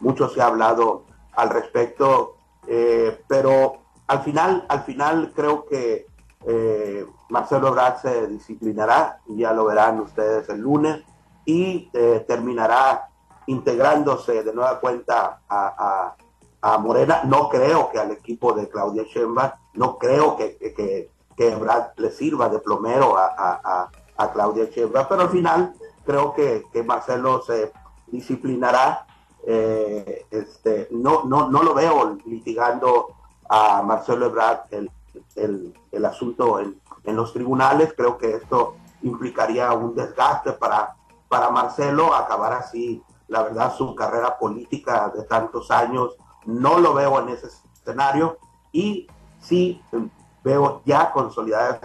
mucho 0.00 0.28
se 0.28 0.40
ha 0.40 0.46
hablado 0.46 1.04
al 1.34 1.50
respecto, 1.50 2.36
eh, 2.66 3.22
pero 3.28 3.78
al 4.06 4.22
final, 4.22 4.64
al 4.68 4.82
final 4.82 5.32
creo 5.34 5.66
que 5.66 6.06
eh, 6.46 7.06
Marcelo 7.28 7.68
Ebrard 7.68 8.00
se 8.00 8.26
disciplinará, 8.28 9.20
ya 9.26 9.52
lo 9.52 9.66
verán 9.66 10.00
ustedes 10.00 10.48
el 10.48 10.60
lunes, 10.60 11.02
y 11.44 11.90
eh, 11.92 12.24
terminará 12.26 13.10
integrándose 13.48 14.42
de 14.42 14.54
nueva 14.54 14.80
cuenta 14.80 15.40
a, 15.48 16.14
a, 16.62 16.78
Morena. 16.78 17.22
No 17.24 17.48
creo 17.48 17.90
que 17.90 17.98
al 17.98 18.10
equipo 18.10 18.52
de 18.52 18.68
Claudia 18.68 19.04
Sheinbaum, 19.04 19.50
no 19.74 19.98
creo 19.98 20.36
que, 20.36 20.56
que, 20.58 21.10
que 21.36 21.52
Ebrard 21.52 21.92
le 21.96 22.10
sirva 22.10 22.48
de 22.48 22.58
plomero 22.58 23.16
a, 23.16 23.90
a 24.18 24.32
Claudia 24.32 24.68
Sheinbaum, 24.70 25.06
pero 25.08 25.22
al 25.22 25.30
final 25.30 25.74
creo 26.08 26.34
que, 26.34 26.82
Marcelo 26.84 27.42
se 27.42 27.72
disciplinará. 28.06 29.06
Eh, 29.46 30.26
este, 30.30 30.88
no, 30.90 31.24
no, 31.24 31.48
no 31.48 31.62
lo 31.62 31.74
veo 31.74 32.18
litigando 32.26 33.14
a 33.48 33.82
Marcelo 33.82 34.26
Ebrard 34.26 34.60
el, 34.70 34.90
el, 35.92 36.04
asunto 36.04 36.60
en, 36.60 36.80
los 37.04 37.32
tribunales. 37.32 37.94
Creo 37.94 38.18
que 38.18 38.34
esto 38.34 38.76
implicaría 39.02 39.72
un 39.72 39.94
desgaste 39.94 40.52
para, 40.52 40.96
para 41.28 41.50
Marcelo, 41.50 42.14
acabar 42.14 42.52
así, 42.54 43.02
la 43.28 43.42
verdad, 43.42 43.74
su 43.74 43.94
carrera 43.94 44.38
política 44.38 45.12
de 45.14 45.22
tantos 45.24 45.70
años. 45.70 46.16
No 46.46 46.78
lo 46.78 46.94
veo 46.94 47.20
en 47.20 47.28
ese 47.28 47.48
escenario 47.74 48.38
y 48.72 49.06
sí 49.40 49.82
veo 50.42 50.82
ya 50.84 51.12
consolidadas 51.12 51.80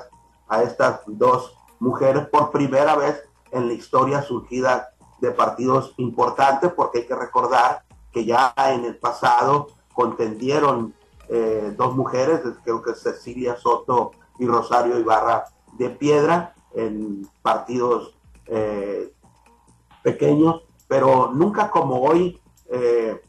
a 0.48 0.64
estas 0.64 1.02
dos 1.06 1.58
mujeres 1.80 2.28
por 2.28 2.52
primera 2.52 2.96
vez 2.96 3.22
en 3.52 3.68
la 3.68 3.74
historia 3.74 4.22
surgida 4.22 4.90
de 5.20 5.32
partidos 5.32 5.94
importantes, 5.98 6.72
porque 6.74 7.00
hay 7.00 7.08
que 7.08 7.16
recordar 7.16 7.84
que 8.12 8.26
ya 8.26 8.54
en 8.58 8.86
el 8.86 8.98
pasado 8.98 9.68
contendieron 9.94 10.94
eh, 11.30 11.74
dos 11.78 11.96
mujeres, 11.96 12.42
creo 12.64 12.82
que 12.82 12.94
Cecilia 12.94 13.56
Soto 13.56 14.12
y 14.40 14.46
Rosario 14.46 15.00
Ibarra 15.00 15.46
de 15.74 15.90
Piedra, 15.90 16.56
en 16.74 17.28
partidos 17.42 18.16
eh, 18.48 19.14
pequeños, 20.02 20.64
pero 20.88 21.32
nunca 21.34 21.70
como 21.70 22.02
hoy, 22.02 22.40
eh, 22.70 23.22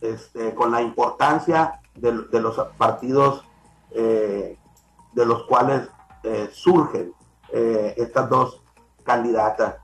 este, 0.00 0.54
con 0.54 0.70
la 0.70 0.82
importancia 0.82 1.80
de, 1.94 2.12
los 2.40 2.56
partidos 2.76 3.44
de 3.92 4.56
los 5.26 5.42
cuales 5.44 5.88
surgen 6.52 7.12
eh, 7.52 7.94
estas 7.96 8.28
dos 8.28 8.62
candidatas. 9.02 9.76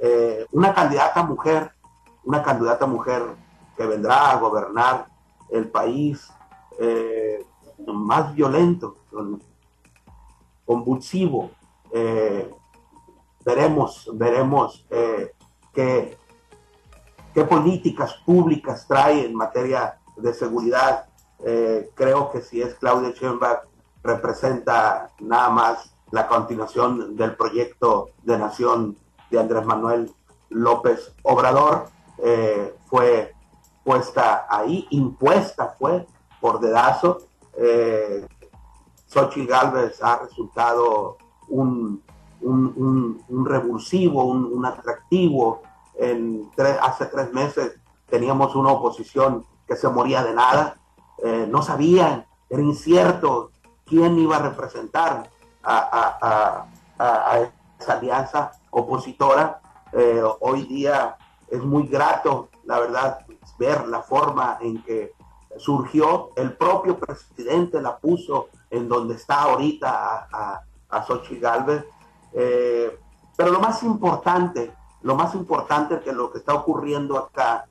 Eh, 0.00 0.46
una 0.52 0.74
candidata 0.74 1.22
mujer, 1.22 1.72
una 2.24 2.42
candidata 2.42 2.86
mujer 2.86 3.22
que 3.76 3.86
vendrá 3.86 4.30
a 4.30 4.38
gobernar 4.38 5.06
el 5.48 5.70
país 5.70 6.30
eh, 6.78 7.46
más 7.86 8.34
violento, 8.34 8.96
convulsivo. 10.66 11.50
veremos, 13.44 14.10
veremos 14.14 14.86
qué, 15.72 16.18
qué 17.34 17.44
políticas 17.44 18.14
públicas 18.24 18.86
trae 18.86 19.26
en 19.26 19.34
materia 19.34 19.98
de 20.16 20.32
seguridad. 20.32 21.06
creo 21.94 22.30
que 22.30 22.40
si 22.40 22.62
es 22.62 22.74
Claudia 22.76 23.10
Sheinbaum 23.10 23.58
representa 24.02 25.10
nada 25.20 25.50
más 25.50 25.94
la 26.10 26.28
continuación 26.28 27.16
del 27.16 27.34
proyecto 27.36 28.10
de 28.22 28.38
nación 28.38 28.96
de 29.30 29.40
Andrés 29.40 29.66
Manuel 29.66 30.12
López 30.50 31.12
Obrador 31.22 31.88
eh, 32.18 32.74
fue 32.86 33.34
puesta 33.82 34.46
ahí, 34.48 34.86
impuesta 34.90 35.74
fue 35.78 36.06
por 36.40 36.60
dedazo. 36.60 37.18
Eh, 37.56 38.26
Xochitl 39.06 39.48
Galvez 39.48 40.02
ha 40.02 40.18
resultado 40.18 41.18
un, 41.48 42.02
un, 42.40 43.44
revulsivo, 43.46 44.24
un, 44.24 44.64
atractivo 44.64 45.62
en 45.96 46.50
hace 46.82 47.06
tres 47.06 47.32
meses 47.32 47.76
teníamos 48.08 48.54
una 48.54 48.72
oposición 48.72 49.44
que 49.66 49.76
se 49.76 49.88
moría 49.88 50.22
de 50.22 50.34
nada, 50.34 50.76
eh, 51.22 51.46
no 51.48 51.62
sabían, 51.62 52.26
era 52.48 52.62
incierto 52.62 53.50
quién 53.86 54.18
iba 54.18 54.36
a 54.36 54.42
representar 54.42 55.30
a, 55.62 56.66
esa 57.80 57.92
alianza 57.94 58.52
opositora. 58.70 59.60
Eh, 59.92 60.22
hoy 60.40 60.62
día 60.64 61.16
es 61.48 61.62
muy 61.62 61.86
grato, 61.86 62.48
la 62.64 62.80
verdad, 62.80 63.26
ver 63.58 63.86
la 63.88 64.02
forma 64.02 64.58
en 64.60 64.82
que 64.82 65.12
surgió, 65.56 66.30
el 66.36 66.56
propio 66.56 66.98
presidente 66.98 67.80
la 67.80 67.96
puso 67.96 68.48
en 68.70 68.88
donde 68.88 69.14
está 69.14 69.42
ahorita 69.42 70.28
a, 70.30 70.62
a, 70.90 71.02
Xochitl 71.04 71.40
Galvez. 71.40 71.84
Eh, 72.32 72.98
pero 73.36 73.50
lo 73.50 73.60
más 73.60 73.82
importante, 73.82 74.72
lo 75.04 75.14
más 75.14 75.34
importante 75.34 76.00
que 76.00 76.12
lo 76.12 76.32
que 76.32 76.38
está 76.38 76.54
ocurriendo 76.54 77.18
acá 77.18 77.66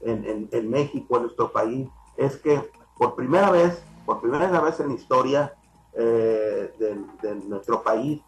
en, 0.00 0.48
en, 0.50 0.70
México, 0.70 1.16
en 1.16 1.24
nuestro 1.24 1.52
país, 1.52 1.86
es 2.16 2.38
que 2.38 2.70
por 2.96 3.14
primera 3.14 3.50
vez, 3.50 3.82
por 4.06 4.22
primera 4.22 4.58
vez 4.60 4.80
en 4.80 4.88
la 4.88 4.94
historia 4.94 5.54
eh, 5.92 6.72
de, 6.78 7.34
nuestro 7.46 7.82
país, 7.82 8.22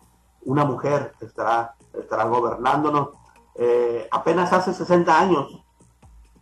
una 0.45 0.67
mujer 0.67 1.15
estará, 1.23 1.75
estará 1.95 2.25
gobernándonos. 2.25 3.09
Eh, 3.55 4.07
apenas 4.11 4.53
hace 4.53 4.75
60 4.75 5.19
años 5.19 5.65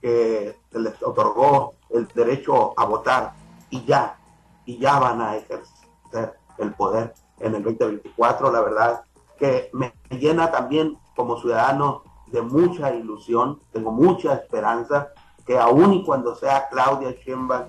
que 0.03 0.57
se 0.73 0.79
les 0.81 1.01
otorgó 1.01 1.75
el 1.91 2.09
derecho 2.09 2.75
a 2.77 2.85
votar 2.85 3.35
y 3.71 3.85
ya, 3.85 4.19
y 4.67 4.79
ya 4.79 4.99
van 4.99 5.21
a 5.21 5.37
ejercer 5.37 6.37
el 6.59 6.75
poder 6.75 7.15
en 7.39 7.55
el 7.55 7.63
2024. 7.63 8.51
La 8.51 8.61
verdad 8.61 9.05
que 9.39 9.71
me 9.73 9.95
llena 10.11 10.51
también 10.51 10.99
como 11.15 11.41
ciudadano 11.41 12.08
de 12.31 12.43
mucha 12.43 12.95
ilusión, 12.95 13.61
tengo 13.73 13.93
mucha 13.93 14.35
esperanza 14.35 15.09
que 15.47 15.59
aún 15.59 15.95
y 15.95 16.05
cuando 16.05 16.35
sea 16.35 16.69
Claudia 16.69 17.15
Sheinbaum, 17.25 17.69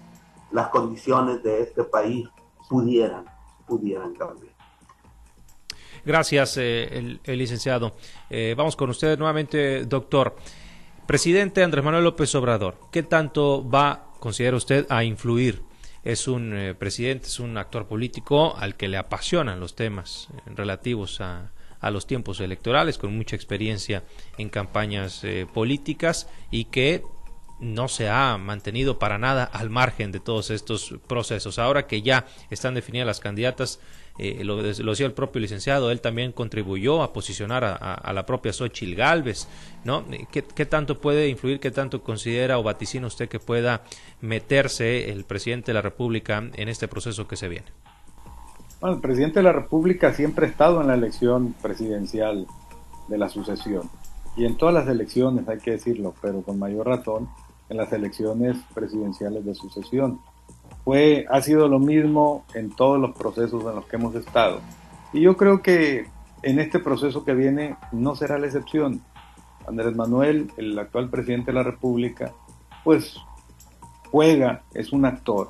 las 0.52 0.68
condiciones 0.70 1.42
de 1.44 1.62
este 1.62 1.84
país 1.84 2.28
pudieran, 2.68 3.26
pudieran 3.66 4.14
cambiar. 4.16 4.54
Gracias, 6.06 6.58
eh, 6.58 7.20
el, 7.24 7.38
licenciado. 7.38 7.94
Eh, 8.30 8.54
vamos 8.58 8.76
con 8.76 8.90
usted 8.90 9.18
nuevamente, 9.18 9.86
doctor. 9.86 10.36
Presidente 11.06 11.64
Andrés 11.64 11.84
Manuel 11.84 12.04
López 12.04 12.34
Obrador, 12.36 12.78
¿qué 12.92 13.04
tanto 13.04 13.68
va, 13.68 14.12
considera 14.20 14.58
usted, 14.58 14.86
a 14.90 15.04
influir? 15.04 15.64
Es 16.04 16.28
un 16.28 16.56
eh, 16.56 16.76
presidente, 16.76 17.28
es 17.28 17.40
un 17.40 17.58
actor 17.58 17.88
político 17.88 18.56
al 18.56 18.76
que 18.76 18.88
le 18.88 18.98
apasionan 18.98 19.60
los 19.60 19.76
temas 19.76 20.30
relativos 20.46 21.20
a, 21.20 21.52
a 21.80 21.92
los 21.92 22.08
tiempos 22.08 22.40
electorales, 22.40 22.98
con 22.98 23.16
mucha 23.16 23.36
experiencia 23.36 24.04
en 24.38 24.50
campañas 24.50 25.24
políticas 25.54 26.28
y 26.52 26.66
que 26.66 27.04
no 27.60 27.88
se 27.88 28.10
ha 28.10 28.38
mantenido 28.38 29.00
para 29.00 29.18
nada 29.18 29.44
al 29.44 29.70
margen 29.70 30.12
de 30.12 30.20
todos 30.20 30.50
estos 30.50 30.96
procesos. 31.08 31.60
Ahora 31.60 31.88
que 31.88 32.02
ya 32.02 32.26
están 32.50 32.74
definidas 32.74 33.06
las 33.06 33.20
candidatas, 33.20 33.80
eh, 34.18 34.44
lo, 34.44 34.62
decía 34.62 35.06
el 35.06 35.14
propio 35.14 35.42
licenciado, 35.42 35.92
él 35.92 36.02
también 36.02 36.32
contribuyó 36.32 37.04
a 37.04 37.14
posicionar 37.14 37.64
a, 37.64 38.14
la 38.14 38.26
propia 38.26 38.54
Xochil 38.54 38.96
Gálvez, 38.96 39.48
¿no? 39.84 40.06
¿Qué, 40.32 40.66
tanto 40.66 41.00
puede 41.00 41.30
influir, 41.30 41.60
qué 41.60 41.72
tanto 41.72 42.02
considera 42.02 42.60
o 42.60 42.64
vaticina 42.64 43.08
usted 43.08 43.30
que 43.30 43.40
pueda 43.40 43.84
meterse 44.22 45.12
el 45.12 45.26
presidente 45.26 45.68
de 45.68 45.74
la 45.76 45.82
República 45.82 46.44
en 46.54 46.70
este 46.70 46.88
proceso 46.88 47.28
que 47.28 47.36
se 47.36 47.48
viene? 47.48 47.68
Bueno, 48.82 48.96
el 48.96 49.02
presidente 49.02 49.40
de 49.40 49.44
la 49.44 49.52
República 49.52 50.14
siempre 50.14 50.46
ha 50.46 50.50
estado 50.50 50.80
en 50.80 50.88
la 50.88 50.94
elección 50.94 51.54
presidencial 51.62 52.48
de 53.10 53.18
la 53.18 53.28
sucesión 53.28 53.90
y 54.38 54.46
en 54.46 54.56
todas 54.56 54.74
las 54.74 54.88
elecciones, 54.88 55.50
hay 55.50 55.58
que 55.58 55.72
decirlo, 55.72 56.14
pero 56.22 56.42
con 56.44 56.58
mayor 56.58 56.88
razón 56.88 57.28
en 57.68 57.76
las 57.76 57.92
elecciones 57.92 58.56
presidenciales 58.74 59.46
de 59.46 59.54
sucesión. 59.54 60.22
Fue, 60.86 61.26
ha 61.30 61.42
sido 61.42 61.68
lo 61.68 61.80
mismo 61.80 62.46
en 62.54 62.70
todos 62.70 63.00
los 63.02 63.16
procesos 63.18 63.66
en 63.66 63.76
los 63.76 63.86
que 63.86 63.98
hemos 63.98 64.16
estado. 64.16 64.62
Y 65.12 65.20
yo 65.20 65.36
creo 65.36 65.62
que 65.62 66.08
en 66.42 66.60
este 66.60 66.80
proceso 66.80 67.26
que 67.26 67.34
viene 67.34 67.76
no 67.92 68.16
será 68.16 68.40
la 68.40 68.46
excepción. 68.46 69.02
Andrés 69.68 69.94
Manuel, 69.94 70.52
el 70.56 70.80
actual 70.80 71.10
presidente 71.10 71.48
de 71.48 71.56
la 71.56 71.64
República, 71.64 72.32
pues 72.86 73.18
juega, 74.10 74.64
es 74.74 74.94
un 74.94 75.04
actor. 75.04 75.50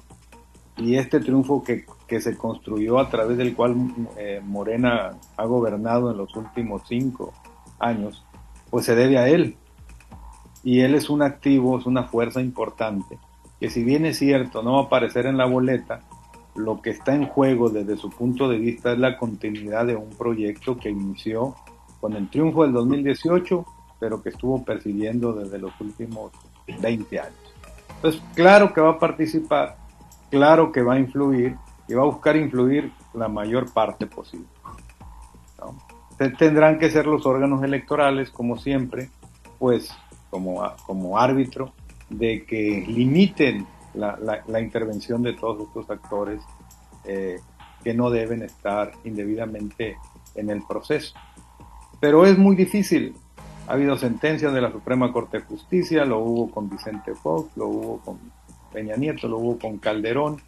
Y 0.78 0.96
este 0.96 1.20
triunfo 1.20 1.64
que, 1.64 1.86
que 2.10 2.20
se 2.20 2.36
construyó 2.36 3.00
a 3.00 3.10
través 3.10 3.38
del 3.38 3.56
cual 3.56 3.76
eh, 4.18 4.42
Morena 4.44 5.12
ha 5.38 5.46
gobernado 5.46 6.12
en 6.12 6.18
los 6.18 6.36
últimos 6.36 6.82
cinco 6.88 7.32
años, 7.80 8.26
pues 8.70 8.86
se 8.86 8.96
debe 8.96 9.18
a 9.20 9.30
él, 9.30 9.56
y 10.64 10.82
él 10.82 10.96
es 10.96 11.10
un 11.10 11.22
activo, 11.22 11.80
es 11.80 11.86
una 11.86 12.04
fuerza 12.04 12.42
importante, 12.42 13.18
que 13.60 13.70
si 13.70 13.84
bien 13.84 14.06
es 14.06 14.18
cierto, 14.18 14.64
no 14.64 14.74
va 14.74 14.80
a 14.82 14.84
aparecer 14.86 15.28
en 15.28 15.38
la 15.38 15.46
boleta, 15.46 16.02
lo 16.56 16.82
que 16.82 16.90
está 16.90 17.14
en 17.14 17.28
juego 17.28 17.70
desde 17.70 17.96
su 17.96 18.10
punto 18.10 18.50
de 18.50 18.58
vista 18.58 18.92
es 18.92 19.00
la 19.00 19.18
continuidad 19.18 19.86
de 19.86 19.96
un 19.96 20.10
proyecto 20.10 20.78
que 20.78 20.90
inició 20.90 21.56
con 22.02 22.14
el 22.14 22.30
triunfo 22.30 22.64
del 22.64 22.74
2018, 22.74 23.66
pero 24.00 24.22
que 24.22 24.30
estuvo 24.30 24.64
persiguiendo 24.64 25.34
desde 25.34 25.60
los 25.60 25.72
últimos 25.80 26.32
20 26.82 27.20
años. 27.20 27.34
Entonces, 27.96 28.22
claro 28.34 28.74
que 28.74 28.82
va 28.82 28.92
a 28.92 29.00
participar, 29.00 29.78
claro 30.30 30.72
que 30.72 30.82
va 30.82 30.96
a 30.96 31.00
influir 31.00 31.56
y 31.90 31.96
va 31.96 32.04
a 32.04 32.06
buscar 32.06 32.38
influir 32.38 32.94
la 33.14 33.28
mayor 33.28 33.74
parte 33.74 34.06
posible. 34.06 34.48
Tendrán 36.38 36.78
que 36.78 36.92
ser 36.92 37.08
los 37.08 37.26
órganos 37.26 37.64
electorales, 37.64 38.30
como 38.30 38.58
siempre, 38.58 39.10
pues 39.58 39.92
como, 40.30 40.62
como 40.86 41.18
árbitro 41.18 41.74
de 42.10 42.46
que 42.46 42.86
limiten 42.88 43.66
la, 43.96 44.18
la, 44.48 44.62
intervención 44.62 45.24
de 45.24 45.34
todos 45.34 45.68
estos 45.68 45.90
actores 45.90 46.42
eh, 47.06 47.40
que 47.84 47.94
no 47.94 48.12
deben 48.12 48.44
estar 48.44 48.92
indebidamente 49.04 49.98
en 50.36 50.50
el 50.52 50.62
proceso. 50.64 51.16
Pero 52.00 52.26
es 52.26 52.38
muy 52.38 52.56
difícil. 52.56 53.16
Ha 53.68 53.74
habido 53.74 53.98
sentencias 53.98 54.54
de 54.54 54.62
la 54.62 54.72
Suprema 54.72 55.12
Corte 55.12 55.40
de 55.40 55.46
Justicia, 55.46 56.06
lo 56.06 56.20
hubo 56.20 56.52
con 56.52 56.70
Vicente 56.70 57.16
Fox, 57.16 57.56
lo 57.56 57.68
hubo 57.68 58.00
con 58.00 58.20
Peña 58.72 58.96
Nieto, 58.96 59.28
lo 59.28 59.38
hubo 59.38 59.60
con 59.60 59.78
Calderón, 59.78 60.42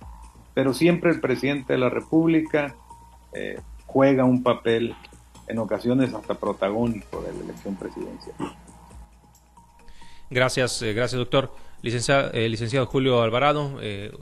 pero 0.54 0.74
siempre 0.74 1.12
el 1.12 1.20
presidente 1.20 1.74
de 1.74 1.80
la 1.80 1.90
República 1.90 2.76
eh, 3.34 3.60
juega 3.86 4.24
un 4.24 4.44
papel 4.44 4.96
en 5.48 5.60
ocasiones 5.60 6.14
hasta 6.14 6.36
protagónico 6.36 7.22
de 7.22 7.34
la 7.34 7.40
elección 7.42 7.76
presidencial. 7.76 8.36
Gracias, 10.30 10.82
eh, 10.82 10.94
gracias 10.94 11.20
doctor. 11.20 11.52
Licenciado, 11.82 12.32
eh, 12.32 12.48
licenciado 12.48 12.86
Julio 12.86 13.22
Alvarado, 13.22 13.80
eh, 13.82 14.18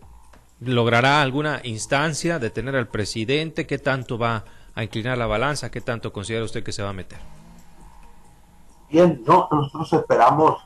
¿logrará 0.59 1.21
alguna 1.21 1.61
instancia 1.63 2.39
de 2.39 2.49
tener 2.49 2.75
al 2.75 2.87
presidente? 2.87 3.67
¿Qué 3.67 3.77
tanto 3.77 4.17
va 4.17 4.43
a 4.73 4.83
inclinar 4.83 5.17
la 5.17 5.27
balanza? 5.27 5.69
¿Qué 5.69 5.81
tanto 5.81 6.11
considera 6.11 6.43
usted 6.43 6.63
que 6.63 6.71
se 6.71 6.81
va 6.81 6.89
a 6.89 6.93
meter? 6.93 7.19
Bien, 8.89 9.21
no, 9.27 9.47
nosotros 9.51 9.93
esperamos 9.93 10.63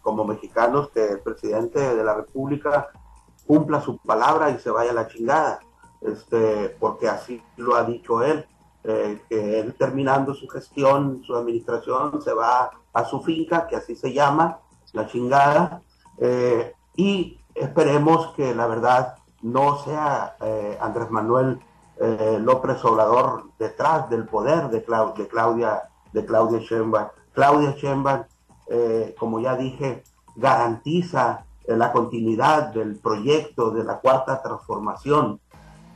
como 0.00 0.24
mexicanos 0.24 0.90
que 0.90 1.04
el 1.04 1.18
presidente 1.20 1.80
de 1.80 2.04
la 2.04 2.14
República 2.14 2.88
cumpla 3.48 3.80
su 3.80 3.96
palabra 3.96 4.50
y 4.50 4.58
se 4.58 4.70
vaya 4.70 4.90
a 4.90 4.94
la 4.94 5.08
chingada, 5.08 5.60
este, 6.02 6.76
porque 6.78 7.08
así 7.08 7.42
lo 7.56 7.74
ha 7.74 7.82
dicho 7.82 8.22
él. 8.22 8.46
que 8.82 9.60
él 9.60 9.74
terminando 9.74 10.34
su 10.34 10.46
gestión, 10.48 11.22
su 11.26 11.34
administración, 11.34 12.22
se 12.22 12.32
va 12.32 12.70
a 12.92 13.04
su 13.04 13.20
finca, 13.20 13.66
que 13.66 13.76
así 13.76 13.96
se 13.96 14.12
llama, 14.12 14.60
la 14.92 15.06
chingada. 15.06 15.82
Eh, 16.18 16.74
y 16.96 17.38
esperemos 17.54 18.34
que 18.34 18.54
la 18.54 18.66
verdad 18.66 19.16
no 19.42 19.78
sea 19.78 20.36
eh, 20.40 20.78
Andrés 20.80 21.10
Manuel 21.10 21.60
eh, 22.00 22.38
López 22.40 22.84
Obrador 22.84 23.50
detrás 23.58 24.08
del 24.10 24.26
poder 24.26 24.68
de, 24.68 24.84
de 25.16 25.28
Claudia 25.28 25.82
de 26.12 26.24
Claudia 26.24 26.58
Sheinbaum. 26.60 27.08
Claudia 27.32 27.72
Sheinbaum, 27.72 28.24
como 29.18 29.40
ya 29.40 29.56
dije, 29.56 30.02
garantiza 30.36 31.44
la 31.76 31.92
continuidad 31.92 32.72
del 32.72 32.96
proyecto 32.96 33.70
de 33.70 33.84
la 33.84 33.98
cuarta 33.98 34.42
transformación 34.42 35.40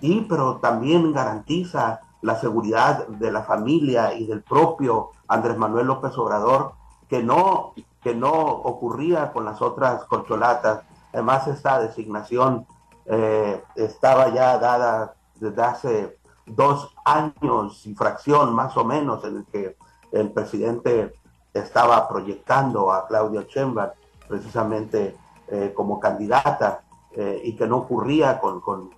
y 0.01 0.21
pero 0.23 0.57
también 0.57 1.13
garantiza 1.13 2.01
la 2.21 2.37
seguridad 2.37 3.07
de 3.09 3.33
la 3.33 3.43
familia 3.43 4.15
y 4.15 4.27
del 4.27 4.43
propio 4.43 5.11
Andrés 5.29 5.57
Manuel 5.57 5.87
López 5.87 6.17
Obrador 6.19 6.73
que 7.09 7.23
no 7.23 7.73
que 8.03 8.15
no 8.15 8.33
ocurría 8.33 9.33
con 9.33 9.45
las 9.45 9.63
otras 9.63 10.05
corcholatas. 10.05 10.83
Además, 11.13 11.47
esta 11.47 11.81
designación 11.81 12.67
eh, 13.07 13.63
estaba 13.77 14.29
ya 14.31 14.59
dada 14.59 15.15
desde 15.37 15.63
hace 15.63 16.19
dos 16.47 16.93
años 17.05 17.87
y 17.87 17.95
fracción 17.95 18.53
más 18.55 18.77
o 18.77 18.85
menos 18.85 19.25
en 19.25 19.37
el 19.37 19.45
que 19.47 19.77
el 20.11 20.33
presidente 20.33 21.13
estaba 21.55 22.09
proyectando 22.09 22.91
a 22.93 23.07
Claudia 23.07 23.47
Sheinbaum 23.49 23.91
precisamente 24.29 25.17
eh, 25.53 25.75
como 25.75 26.01
candidata 26.01 26.83
eh, 27.15 27.43
y 27.45 27.55
que 27.55 27.67
no 27.67 27.77
ocurría 27.77 28.41
con, 28.41 28.63
con, 28.63 28.89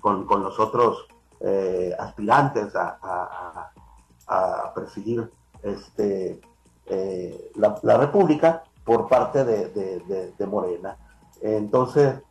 con, 0.00 0.42
los 0.42 0.58
otros 0.58 1.06
aspirantes 1.98 2.74
a, 2.74 3.70
a, 4.26 4.72
presidir 4.74 5.30
este, 5.62 6.40
la, 7.56 7.98
República 7.98 8.62
por 8.86 9.06
parte 9.06 9.44
de, 9.44 10.46
Morena. 10.46 10.96
Entonces, 11.42 12.22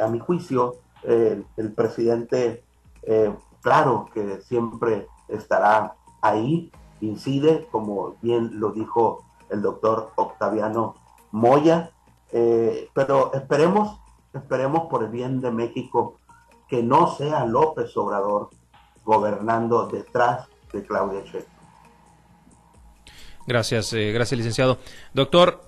a 0.00 0.06
mi 0.06 0.18
juicio, 0.18 0.76
el 1.02 1.72
presidente, 1.74 2.64
claro 3.60 4.08
que 4.14 4.40
siempre 4.40 5.08
estará 5.28 5.94
ahí, 6.22 6.72
incide, 7.02 7.68
como 7.70 8.14
bien 8.22 8.58
lo 8.58 8.72
dijo 8.72 9.24
el 9.50 9.60
doctor 9.60 10.12
Octaviano 10.16 10.94
Moya, 11.32 11.92
eh, 12.32 12.88
pero 12.94 13.32
esperemos, 13.34 14.00
esperemos 14.32 14.88
por 14.88 15.04
el 15.04 15.10
bien 15.10 15.40
de 15.40 15.50
México 15.50 16.18
que 16.68 16.82
no 16.82 17.14
sea 17.14 17.46
López 17.46 17.96
Obrador 17.96 18.50
gobernando 19.04 19.86
detrás 19.86 20.46
de 20.72 20.84
Claudia 20.84 21.20
Sheinbaum. 21.22 21.58
Gracias, 23.46 23.92
eh, 23.94 24.12
gracias 24.12 24.36
licenciado. 24.36 24.78
Doctor, 25.14 25.62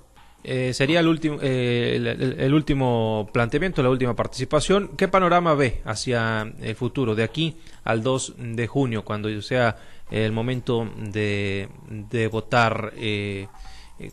eh, 0.44 0.73
sería 0.75 1.01
el 1.01 1.09
último, 1.09 1.38
el, 1.40 2.55
último 2.55 3.29
planteamiento, 3.33 3.83
la 3.83 3.90
última 3.90 4.14
participación. 4.14 4.90
¿Qué 4.96 5.09
panorama 5.09 5.55
ve 5.55 5.83
hacia 5.85 6.53
el 6.61 6.77
futuro, 6.77 7.14
de 7.14 7.25
aquí 7.25 7.59
al 7.85 8.03
2 8.03 8.35
de 8.38 8.66
junio, 8.66 9.05
cuando 9.05 9.40
sea 9.42 9.77
el 10.11 10.33
momento 10.33 10.88
de, 10.96 11.68
de 11.88 12.29
votar? 12.29 12.92
Eh, 12.96 13.49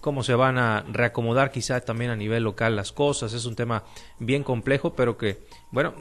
cómo 0.02 0.24
se 0.24 0.36
van 0.36 0.58
a 0.58 0.84
reacomodar 0.92 1.52
quizá 1.52 1.80
también 1.82 2.12
a 2.12 2.16
nivel 2.16 2.44
local 2.44 2.76
las 2.76 2.92
cosas. 2.92 3.34
Es 3.34 3.46
un 3.46 3.56
tema 3.56 3.84
bien 4.20 4.44
complejo, 4.44 4.94
pero 4.94 5.18
que, 5.18 5.40
bueno, 5.72 5.94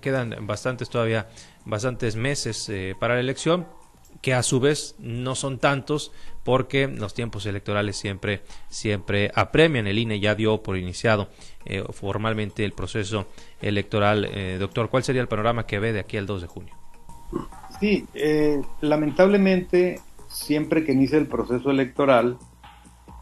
quedan 0.00 0.34
bastantes 0.46 0.88
todavía, 0.88 1.28
bastantes 1.64 2.16
meses 2.16 2.68
eh, 2.68 2.94
para 2.98 3.14
la 3.14 3.20
elección, 3.20 3.66
que 4.22 4.34
a 4.34 4.42
su 4.42 4.60
vez 4.60 4.96
no 4.98 5.34
son 5.34 5.58
tantos 5.58 6.12
porque 6.42 6.88
los 6.88 7.12
tiempos 7.12 7.44
electorales 7.44 7.96
siempre, 7.96 8.42
siempre 8.68 9.30
apremian. 9.34 9.86
El 9.86 9.98
INE 9.98 10.18
ya 10.18 10.34
dio 10.34 10.62
por 10.62 10.78
iniciado 10.78 11.28
eh, 11.66 11.84
formalmente 11.90 12.64
el 12.64 12.72
proceso 12.72 13.26
electoral. 13.60 14.58
doctor, 14.58 14.88
¿cuál 14.88 15.04
sería 15.04 15.20
el 15.20 15.28
panorama 15.28 15.66
que 15.66 15.78
ve 15.78 15.92
de 15.92 16.00
aquí 16.00 16.16
al 16.16 16.26
2 16.26 16.40
de 16.40 16.46
junio? 16.46 16.74
Sí, 17.78 18.06
lamentablemente, 18.80 20.00
siempre 20.28 20.84
que 20.84 20.92
inicia 20.92 21.18
el 21.18 21.26
proceso 21.26 21.70
electoral, 21.70 22.38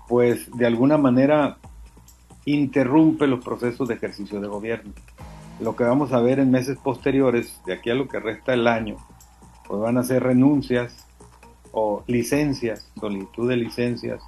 pues 0.08 0.50
de 0.56 0.66
alguna 0.66 0.98
manera 0.98 1.58
interrumpe 2.44 3.26
los 3.26 3.44
procesos 3.44 3.88
de 3.88 3.94
ejercicio 3.94 4.40
de 4.40 4.48
gobierno. 4.48 4.92
Lo 5.60 5.74
que 5.74 5.84
vamos 5.84 6.12
a 6.12 6.20
ver 6.20 6.38
en 6.38 6.50
meses 6.50 6.78
posteriores, 6.78 7.60
de 7.66 7.74
aquí 7.74 7.90
a 7.90 7.94
lo 7.94 8.08
que 8.08 8.20
resta 8.20 8.54
el 8.54 8.66
año, 8.66 8.96
pues 9.66 9.80
van 9.80 9.98
a 9.98 10.02
ser 10.02 10.22
renuncias 10.22 11.06
o 11.72 12.04
licencias, 12.06 12.90
solicitud 13.00 13.48
de 13.48 13.56
licencias 13.56 14.22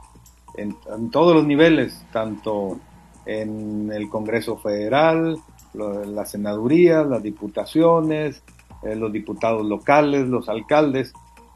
en, 0.58 1.10
todos 1.10 1.34
los 1.34 1.46
niveles, 1.46 2.04
tanto 2.12 2.78
en 3.26 3.90
el 3.92 4.08
Congreso 4.08 4.56
Federal, 4.58 5.38
las 5.74 6.30
senadurías, 6.30 7.06
las 7.06 7.22
diputaciones, 7.22 8.42
eh, 8.82 8.96
los 8.96 9.12
diputados 9.12 9.64
locales, 9.66 10.28
los 10.28 10.48
alcaldes, 10.48 11.12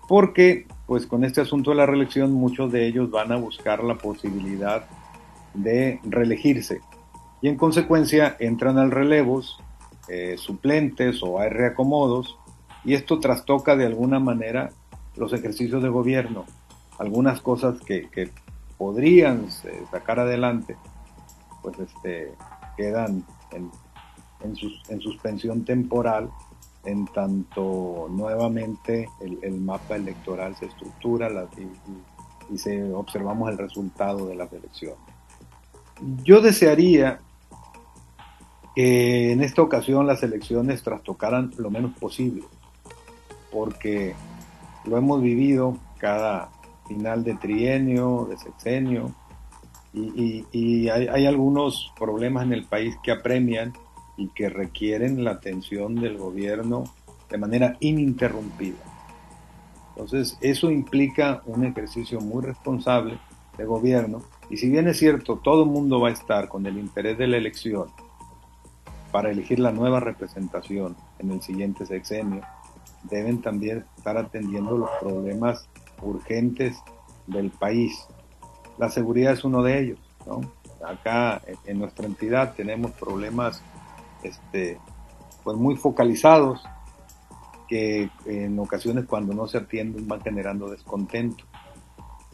porque 0.09 0.67
pues 0.87 1.07
con 1.07 1.25
este 1.25 1.41
asunto 1.41 1.71
de 1.71 1.77
la 1.77 1.87
reelección 1.87 2.33
muchos 2.33 2.71
de 2.73 2.87
ellos 2.87 3.11
van 3.11 3.33
a 3.33 3.37
buscar 3.37 3.83
la 3.83 3.97
posibilidad 3.97 4.85
de 5.55 6.01
reelegirse 6.05 6.81
y 7.43 7.49
en 7.49 7.57
consecuencia 7.57 8.37
entran 8.39 8.79
al 8.79 8.91
relevos 8.91 9.59
eh, 10.09 10.37
suplentes 10.39 11.23
o 11.23 11.41
hay 11.41 11.51
reacomodos 11.51 12.39
y 12.85 12.95
esto 12.95 13.19
trastoca 13.19 13.77
de 13.77 13.87
alguna 13.87 14.21
manera 14.21 14.71
los 15.17 15.33
ejercicios 15.33 15.83
de 15.83 15.89
gobierno. 15.89 16.45
Algunas 16.99 17.41
cosas 17.41 17.81
que, 17.81 18.31
podrían 18.79 19.47
eh, 19.65 19.85
sacar 19.93 20.19
adelante 20.19 20.77
pues 21.63 21.79
este, 21.79 22.33
quedan 22.77 23.25
en, 23.53 23.71
en 24.89 25.01
suspensión 25.01 25.65
temporal 25.65 26.31
en 26.85 27.07
tanto 27.07 28.09
nuevamente 28.11 29.09
el, 29.21 29.61
mapa 29.61 29.97
electoral 29.97 30.57
se 30.57 30.67
estructura 30.67 31.29
y, 31.57 32.59
se 32.59 32.93
observamos 32.93 33.51
el 33.51 33.57
resultado 33.57 34.27
de 34.27 34.35
las 34.35 34.53
elecciones. 34.53 34.99
Yo 36.23 36.41
desearía 36.43 37.21
que 38.75 39.33
en 39.33 39.43
esta 39.43 39.63
ocasión 39.63 40.07
las 40.07 40.23
elecciones 40.23 40.83
trastocaran 40.83 41.53
lo 41.57 41.71
menos 41.71 41.97
posible, 41.99 42.43
porque 43.51 44.15
lo 44.85 44.99
hemos 44.99 45.23
vivido 45.23 45.79
cada 45.99 46.51
final 46.89 47.25
de 47.25 47.35
trienio, 47.37 48.27
de 48.29 48.37
sexenio, 48.37 49.15
y, 49.95 50.89
hay, 50.89 51.07
hay, 51.07 51.27
algunos 51.27 51.93
problemas 51.99 52.45
en 52.45 52.55
el 52.55 52.65
país 52.65 52.97
que 53.03 53.13
apremian 53.13 53.73
y 54.17 54.29
que 54.29 54.49
requieren 54.49 55.25
la 55.25 55.33
atención 55.33 55.95
del 55.97 56.19
gobierno 56.19 56.85
de 57.31 57.39
manera 57.39 57.77
ininterrumpida. 57.81 58.79
Entonces, 59.91 60.39
eso 60.41 60.71
implica 60.71 61.43
un 61.47 61.65
ejercicio 61.65 62.21
muy 62.21 62.43
responsable 62.43 63.19
de 63.57 63.65
gobierno 63.65 64.23
y 64.51 64.57
si 64.57 64.69
bien 64.69 64.89
es 64.89 64.99
cierto, 64.99 65.39
todo 65.39 65.65
el 65.65 65.71
mundo 65.71 66.01
va 66.01 66.09
a 66.09 66.13
estar 66.13 66.49
con 66.49 66.67
el 66.67 66.79
interés 66.79 67.17
de 67.19 67.27
la 67.27 67.37
elección 67.37 67.89
para 69.11 69.31
elegir 69.31 69.59
la 69.59 69.73
nueva 69.73 70.01
representación 70.01 70.97
en 71.19 71.31
el 71.31 71.43
siguiente 71.43 71.87
sexenio, 71.87 72.43
deben 73.05 73.43
también 73.43 73.85
estar 73.97 74.17
atendiendo 74.17 74.77
los 74.77 74.91
problemas 75.01 75.69
urgentes 76.01 76.79
del 77.27 77.51
país. 77.51 78.07
La 78.79 78.89
seguridad 78.89 79.35
es 79.35 79.45
uno 79.45 79.63
de 79.63 79.79
ellos. 79.79 79.99
¿no? 80.27 80.41
Acá 80.85 81.43
en 81.67 81.79
nuestra 81.79 82.07
entidad 82.07 82.55
tenemos 82.55 82.93
problemas 82.93 83.63
este, 84.23 84.79
pues 85.45 85.57
muy 85.57 85.77
focalizados 85.77 86.63
que 87.69 88.11
en 88.27 88.59
ocasiones 88.59 89.07
cuando 89.07 89.33
no 89.33 89.47
se 89.49 89.59
atienden 89.59 90.07
van 90.07 90.21
generando 90.21 90.69
descontento. 90.69 91.45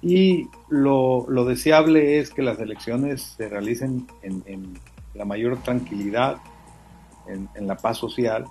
Y 0.00 0.48
lo, 0.68 1.26
deseable 1.44 2.18
es 2.18 2.30
que 2.30 2.42
las 2.42 2.58
elecciones 2.58 3.22
se 3.36 3.48
realicen 3.48 4.06
en, 4.22 4.74
la 5.14 5.24
mayor 5.24 5.58
tranquilidad, 5.58 6.38
en, 7.26 7.66
la 7.66 7.76
paz 7.76 7.98
social, 7.98 8.44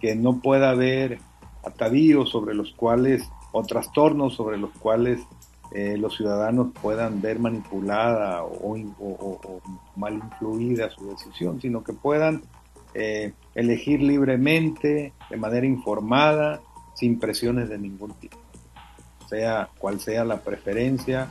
que 0.00 0.16
no 0.16 0.40
pueda 0.40 0.70
haber 0.70 1.18
atavíos 1.64 2.30
sobre 2.30 2.54
los 2.54 2.72
cuales, 2.72 3.28
o 3.52 3.62
trastornos 3.62 4.34
sobre 4.34 4.58
los 4.58 4.70
cuales 4.78 5.20
eh, 5.72 5.96
los 5.96 6.16
ciudadanos 6.16 6.68
puedan 6.82 7.20
ver 7.20 7.38
manipulada 7.38 8.42
o, 8.42 8.76
mal 10.00 10.14
influida 10.14 10.90
su 10.90 11.08
decisión, 11.08 11.60
sino 11.60 11.84
que 11.84 11.92
puedan 11.92 12.42
eh, 12.94 13.32
elegir 13.54 14.02
libremente, 14.02 15.12
de 15.30 15.36
manera 15.36 15.66
informada, 15.66 16.60
sin 16.94 17.18
presiones 17.18 17.68
de 17.68 17.78
ningún 17.78 18.12
tipo, 18.14 18.36
sea 19.28 19.68
cual 19.78 20.00
sea 20.00 20.24
la 20.24 20.40
preferencia 20.40 21.28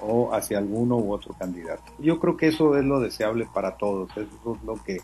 o 0.00 0.32
hacia 0.32 0.58
alguno 0.58 0.96
u 0.96 1.12
otro 1.12 1.34
candidato. 1.34 1.84
Yo 1.98 2.18
creo 2.18 2.36
que 2.36 2.48
eso 2.48 2.76
es 2.76 2.84
lo 2.84 3.00
deseable 3.00 3.46
para 3.52 3.76
todos, 3.76 4.10
eso 4.12 4.56
es 4.56 4.64
lo 4.64 4.74
que, 4.82 5.00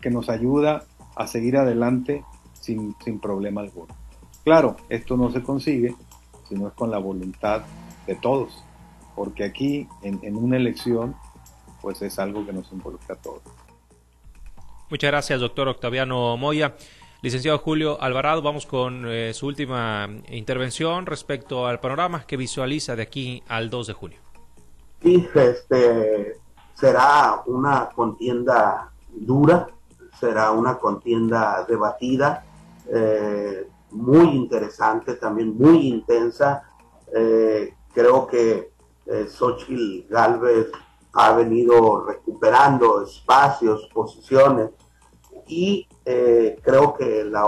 que 0.00 0.10
nos 0.10 0.28
ayuda 0.28 0.84
a 1.14 1.26
seguir 1.26 1.56
adelante 1.56 2.24
sin, 2.52 2.96
sin 3.04 3.20
problema 3.20 3.60
alguno. 3.60 3.94
Claro, 4.44 4.76
esto 4.88 5.16
no 5.16 5.30
se 5.30 5.42
consigue 5.42 5.94
si 6.48 6.54
no 6.54 6.68
es 6.68 6.74
con 6.74 6.90
la 6.90 6.98
voluntad 6.98 7.62
de 8.06 8.14
todos, 8.14 8.62
porque 9.14 9.44
aquí 9.44 9.88
en, 10.02 10.36
una 10.36 10.56
elección 10.56 11.14
pues 11.84 12.02
es 12.02 12.18
algo 12.18 12.44
que 12.44 12.52
nos 12.52 12.72
involucra 12.72 13.14
a 13.14 13.18
todos. 13.18 13.42
Muchas 14.90 15.10
gracias, 15.10 15.38
doctor 15.38 15.68
Octaviano 15.68 16.36
Moya. 16.36 16.74
Licenciado 17.22 17.58
Julio 17.58 18.00
Alvarado, 18.02 18.42
vamos 18.42 18.66
con 18.66 19.04
eh, 19.06 19.32
su 19.32 19.46
última 19.46 20.08
intervención 20.28 21.06
respecto 21.06 21.66
al 21.66 21.78
panorama 21.78 22.26
que 22.26 22.36
visualiza 22.36 22.96
de 22.96 23.02
aquí 23.02 23.42
al 23.48 23.70
2 23.70 23.86
de 23.86 23.92
junio. 23.92 24.18
Sí, 25.02 25.28
este, 25.34 26.38
será 26.74 27.42
una 27.46 27.90
contienda 27.94 28.90
dura, 29.12 29.68
será 30.18 30.50
una 30.50 30.78
contienda 30.78 31.64
debatida, 31.68 32.44
eh, 32.92 33.68
muy 33.90 34.30
interesante, 34.30 35.14
también 35.14 35.56
muy 35.56 35.86
intensa. 35.86 36.64
Eh, 37.14 37.72
Creo 37.94 38.26
que 38.26 38.72
eh, 39.06 39.26
Xochitl 39.28 40.08
Galvez 40.10 40.66
ha 41.14 41.32
venido 41.32 42.04
recuperando 42.04 43.02
espacios, 43.02 43.88
posiciones, 43.92 44.70
y 45.46 45.88
eh, 46.04 46.58
creo 46.62 46.94
que 46.94 47.24
la, 47.24 47.44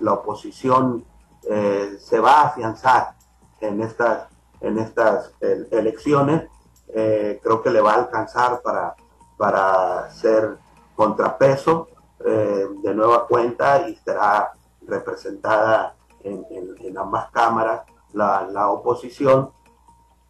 la 0.00 0.12
oposición 0.12 1.04
eh, 1.48 1.96
se 2.00 2.20
va 2.20 2.42
a 2.42 2.46
afianzar 2.48 3.14
en 3.60 3.80
estas, 3.80 4.28
en 4.60 4.78
estas 4.78 5.32
elecciones. 5.70 6.48
creo 6.86 7.62
que 7.62 7.70
le 7.70 7.80
va 7.80 7.92
a 7.92 7.98
alcanzar 8.04 8.62
para, 8.62 8.94
para 9.36 10.10
ser 10.10 10.58
contrapeso 10.94 11.88
de 12.18 12.94
nueva 12.94 13.26
cuenta 13.26 13.88
y 13.88 13.96
será 13.96 14.52
representada 14.86 15.94
en, 16.22 16.98
ambas 16.98 17.30
cámaras 17.30 17.82
la, 18.12 18.48
la 18.50 18.70
oposición 18.70 19.50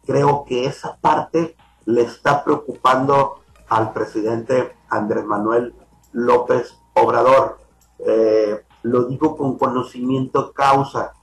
creo 0.05 0.43
que 0.45 0.65
esa 0.65 0.97
parte 0.97 1.55
le 1.89 2.03
está 2.03 2.43
preocupando 2.43 3.39
al 3.67 3.93
presidente 3.93 4.75
Andrés 4.89 5.25
Manuel 5.25 5.73
López 6.11 6.77
Obrador. 6.93 7.57
Eh, 8.05 8.63
lo 8.83 9.05
digo 9.05 9.35
con 9.35 9.57
conocimiento 9.57 10.53
causa, 10.53 11.13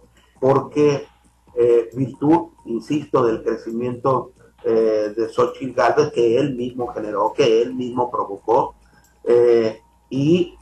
porque 0.40 1.07
eh, 1.55 1.88
virtud, 1.94 2.48
insisto, 2.64 3.24
del 3.24 3.44
crecimiento 3.44 4.33
eh, 4.64 5.14
de 5.16 5.29
Xochitl 5.29 5.72
Galvez 5.72 6.12
que 6.12 6.37
él 6.37 6.57
mismo 6.57 6.88
generó, 6.88 7.33
que 7.33 7.62
él 7.62 7.74
mismo 7.74 8.11
provocó, 8.11 8.74
y 10.09 10.57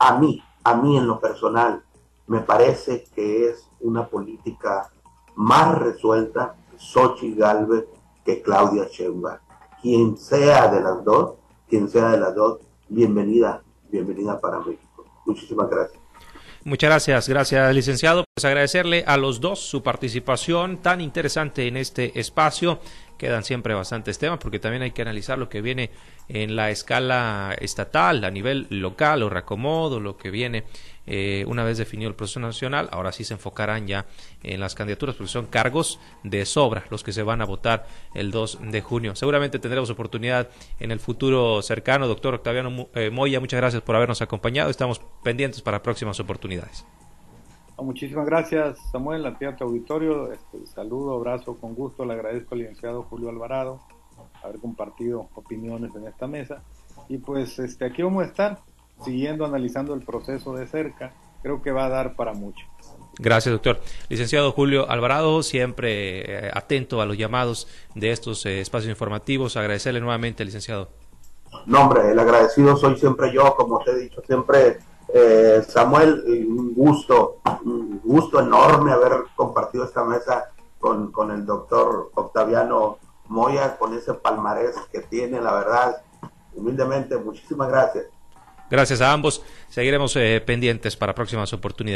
a 0.00 0.18
mí, 0.18 0.42
a 0.64 0.74
mí 0.74 0.96
en 0.96 1.06
lo 1.06 1.20
personal, 1.20 1.84
me 2.26 2.40
parece 2.40 3.04
que 3.14 3.50
es 3.50 3.70
una 3.80 4.08
política 4.08 4.90
más 5.36 5.78
resuelta 5.78 6.56
Xochitl 6.76 7.38
Galvez 7.38 7.84
que 8.24 8.42
Claudia 8.42 8.88
Sheinbaum. 8.90 9.38
Quien 9.82 10.16
sea 10.16 10.68
de 10.68 10.80
las 10.80 11.04
dos, 11.04 11.34
quien 11.68 11.88
sea 11.88 12.10
de 12.10 12.18
las 12.18 12.34
dos, 12.34 12.60
bienvenida, 12.88 13.62
bienvenida 13.90 14.40
para 14.40 14.58
México. 14.60 15.04
Muchísimas 15.26 15.68
gracias. 15.68 16.04
Muchas 16.66 16.88
gracias, 16.88 17.28
gracias 17.28 17.74
licenciado. 17.74 18.24
Pues 18.34 18.46
agradecerle 18.46 19.04
a 19.06 19.18
los 19.18 19.40
dos 19.40 19.60
su 19.60 19.82
participación 19.82 20.78
tan 20.78 21.02
interesante 21.02 21.68
en 21.68 21.76
este 21.76 22.18
espacio. 22.18 22.78
Quedan 23.24 23.42
siempre 23.42 23.72
bastantes 23.72 24.18
temas 24.18 24.38
porque 24.38 24.58
también 24.58 24.82
hay 24.82 24.90
que 24.90 25.00
analizar 25.00 25.38
lo 25.38 25.48
que 25.48 25.62
viene 25.62 25.88
en 26.28 26.56
la 26.56 26.68
escala 26.68 27.56
estatal, 27.58 28.22
a 28.22 28.30
nivel 28.30 28.66
local 28.68 29.22
o 29.22 29.30
reacomodo, 29.30 29.98
lo 29.98 30.18
que 30.18 30.30
viene 30.30 30.64
eh, 31.06 31.42
una 31.48 31.64
vez 31.64 31.78
definido 31.78 32.10
el 32.10 32.14
proceso 32.14 32.38
nacional. 32.38 32.90
Ahora 32.92 33.12
sí 33.12 33.24
se 33.24 33.32
enfocarán 33.32 33.86
ya 33.86 34.04
en 34.42 34.60
las 34.60 34.74
candidaturas 34.74 35.16
porque 35.16 35.32
son 35.32 35.46
cargos 35.46 35.98
de 36.22 36.44
sobra 36.44 36.84
los 36.90 37.02
que 37.02 37.14
se 37.14 37.22
van 37.22 37.40
a 37.40 37.46
votar 37.46 37.86
el 38.14 38.30
2 38.30 38.58
de 38.70 38.82
junio. 38.82 39.16
Seguramente 39.16 39.58
tendremos 39.58 39.88
oportunidad 39.88 40.50
en 40.78 40.90
el 40.90 41.00
futuro 41.00 41.62
cercano. 41.62 42.06
Doctor 42.06 42.34
Octaviano 42.34 42.90
eh, 42.94 43.08
Moya, 43.08 43.40
muchas 43.40 43.58
gracias 43.58 43.80
por 43.80 43.96
habernos 43.96 44.20
acompañado. 44.20 44.68
Estamos 44.68 45.00
pendientes 45.22 45.62
para 45.62 45.82
próximas 45.82 46.20
oportunidades. 46.20 46.84
Muchísimas 47.78 48.26
gracias, 48.26 48.78
Samuel, 48.92 49.26
a 49.26 49.36
ti, 49.36 49.44
a 49.44 49.56
tu 49.56 49.64
auditorio. 49.64 50.32
Este, 50.32 50.66
saludo, 50.66 51.14
abrazo, 51.14 51.56
con 51.56 51.74
gusto. 51.74 52.04
Le 52.04 52.14
agradezco 52.14 52.54
al 52.54 52.60
licenciado 52.60 53.02
Julio 53.02 53.28
Alvarado 53.28 53.80
haber 54.42 54.60
compartido 54.60 55.28
opiniones 55.34 55.94
en 55.96 56.06
esta 56.06 56.26
mesa. 56.26 56.62
Y 57.08 57.18
pues 57.18 57.58
este, 57.58 57.84
aquí 57.84 58.02
vamos 58.02 58.24
a 58.24 58.26
estar 58.26 58.58
siguiendo 59.04 59.44
analizando 59.44 59.94
el 59.94 60.02
proceso 60.02 60.54
de 60.54 60.66
cerca. 60.66 61.12
Creo 61.42 61.62
que 61.62 61.72
va 61.72 61.86
a 61.86 61.88
dar 61.88 62.14
para 62.14 62.32
mucho. 62.32 62.64
Gracias, 63.18 63.52
doctor. 63.52 63.80
Licenciado 64.08 64.52
Julio 64.52 64.88
Alvarado, 64.90 65.42
siempre 65.42 66.46
eh, 66.46 66.50
atento 66.52 67.00
a 67.00 67.06
los 67.06 67.16
llamados 67.16 67.68
de 67.94 68.10
estos 68.10 68.44
eh, 68.46 68.60
espacios 68.60 68.90
informativos. 68.90 69.56
Agradecerle 69.56 70.00
nuevamente, 70.00 70.44
licenciado. 70.44 70.88
No, 71.66 71.82
hombre, 71.82 72.10
el 72.10 72.18
agradecido 72.18 72.76
soy 72.76 72.96
siempre 72.96 73.32
yo, 73.32 73.54
como 73.56 73.78
te 73.78 73.92
he 73.92 73.96
dicho, 73.96 74.20
siempre 74.26 74.78
eh, 75.16 75.62
Samuel, 75.68 76.24
un 76.48 76.74
gusto, 76.74 77.36
un 77.64 78.00
gusto 78.02 78.40
enorme 78.40 78.90
haber 78.90 79.12
compartido 79.36 79.84
esta 79.84 80.02
mesa 80.02 80.50
con, 80.80 81.12
con 81.12 81.30
el 81.30 81.46
doctor 81.46 82.10
Octaviano 82.14 82.98
Moya, 83.28 83.76
con 83.76 83.94
ese 83.94 84.12
palmarés 84.14 84.74
que 84.90 85.02
tiene, 85.02 85.40
la 85.40 85.54
verdad, 85.54 86.02
humildemente, 86.52 87.16
muchísimas 87.16 87.68
gracias. 87.68 88.06
Gracias 88.68 89.00
a 89.02 89.12
ambos. 89.12 89.42
Seguiremos 89.68 90.16
eh, 90.16 90.42
pendientes 90.44 90.96
para 90.96 91.14
próximas 91.14 91.52
oportunidades. 91.52 91.92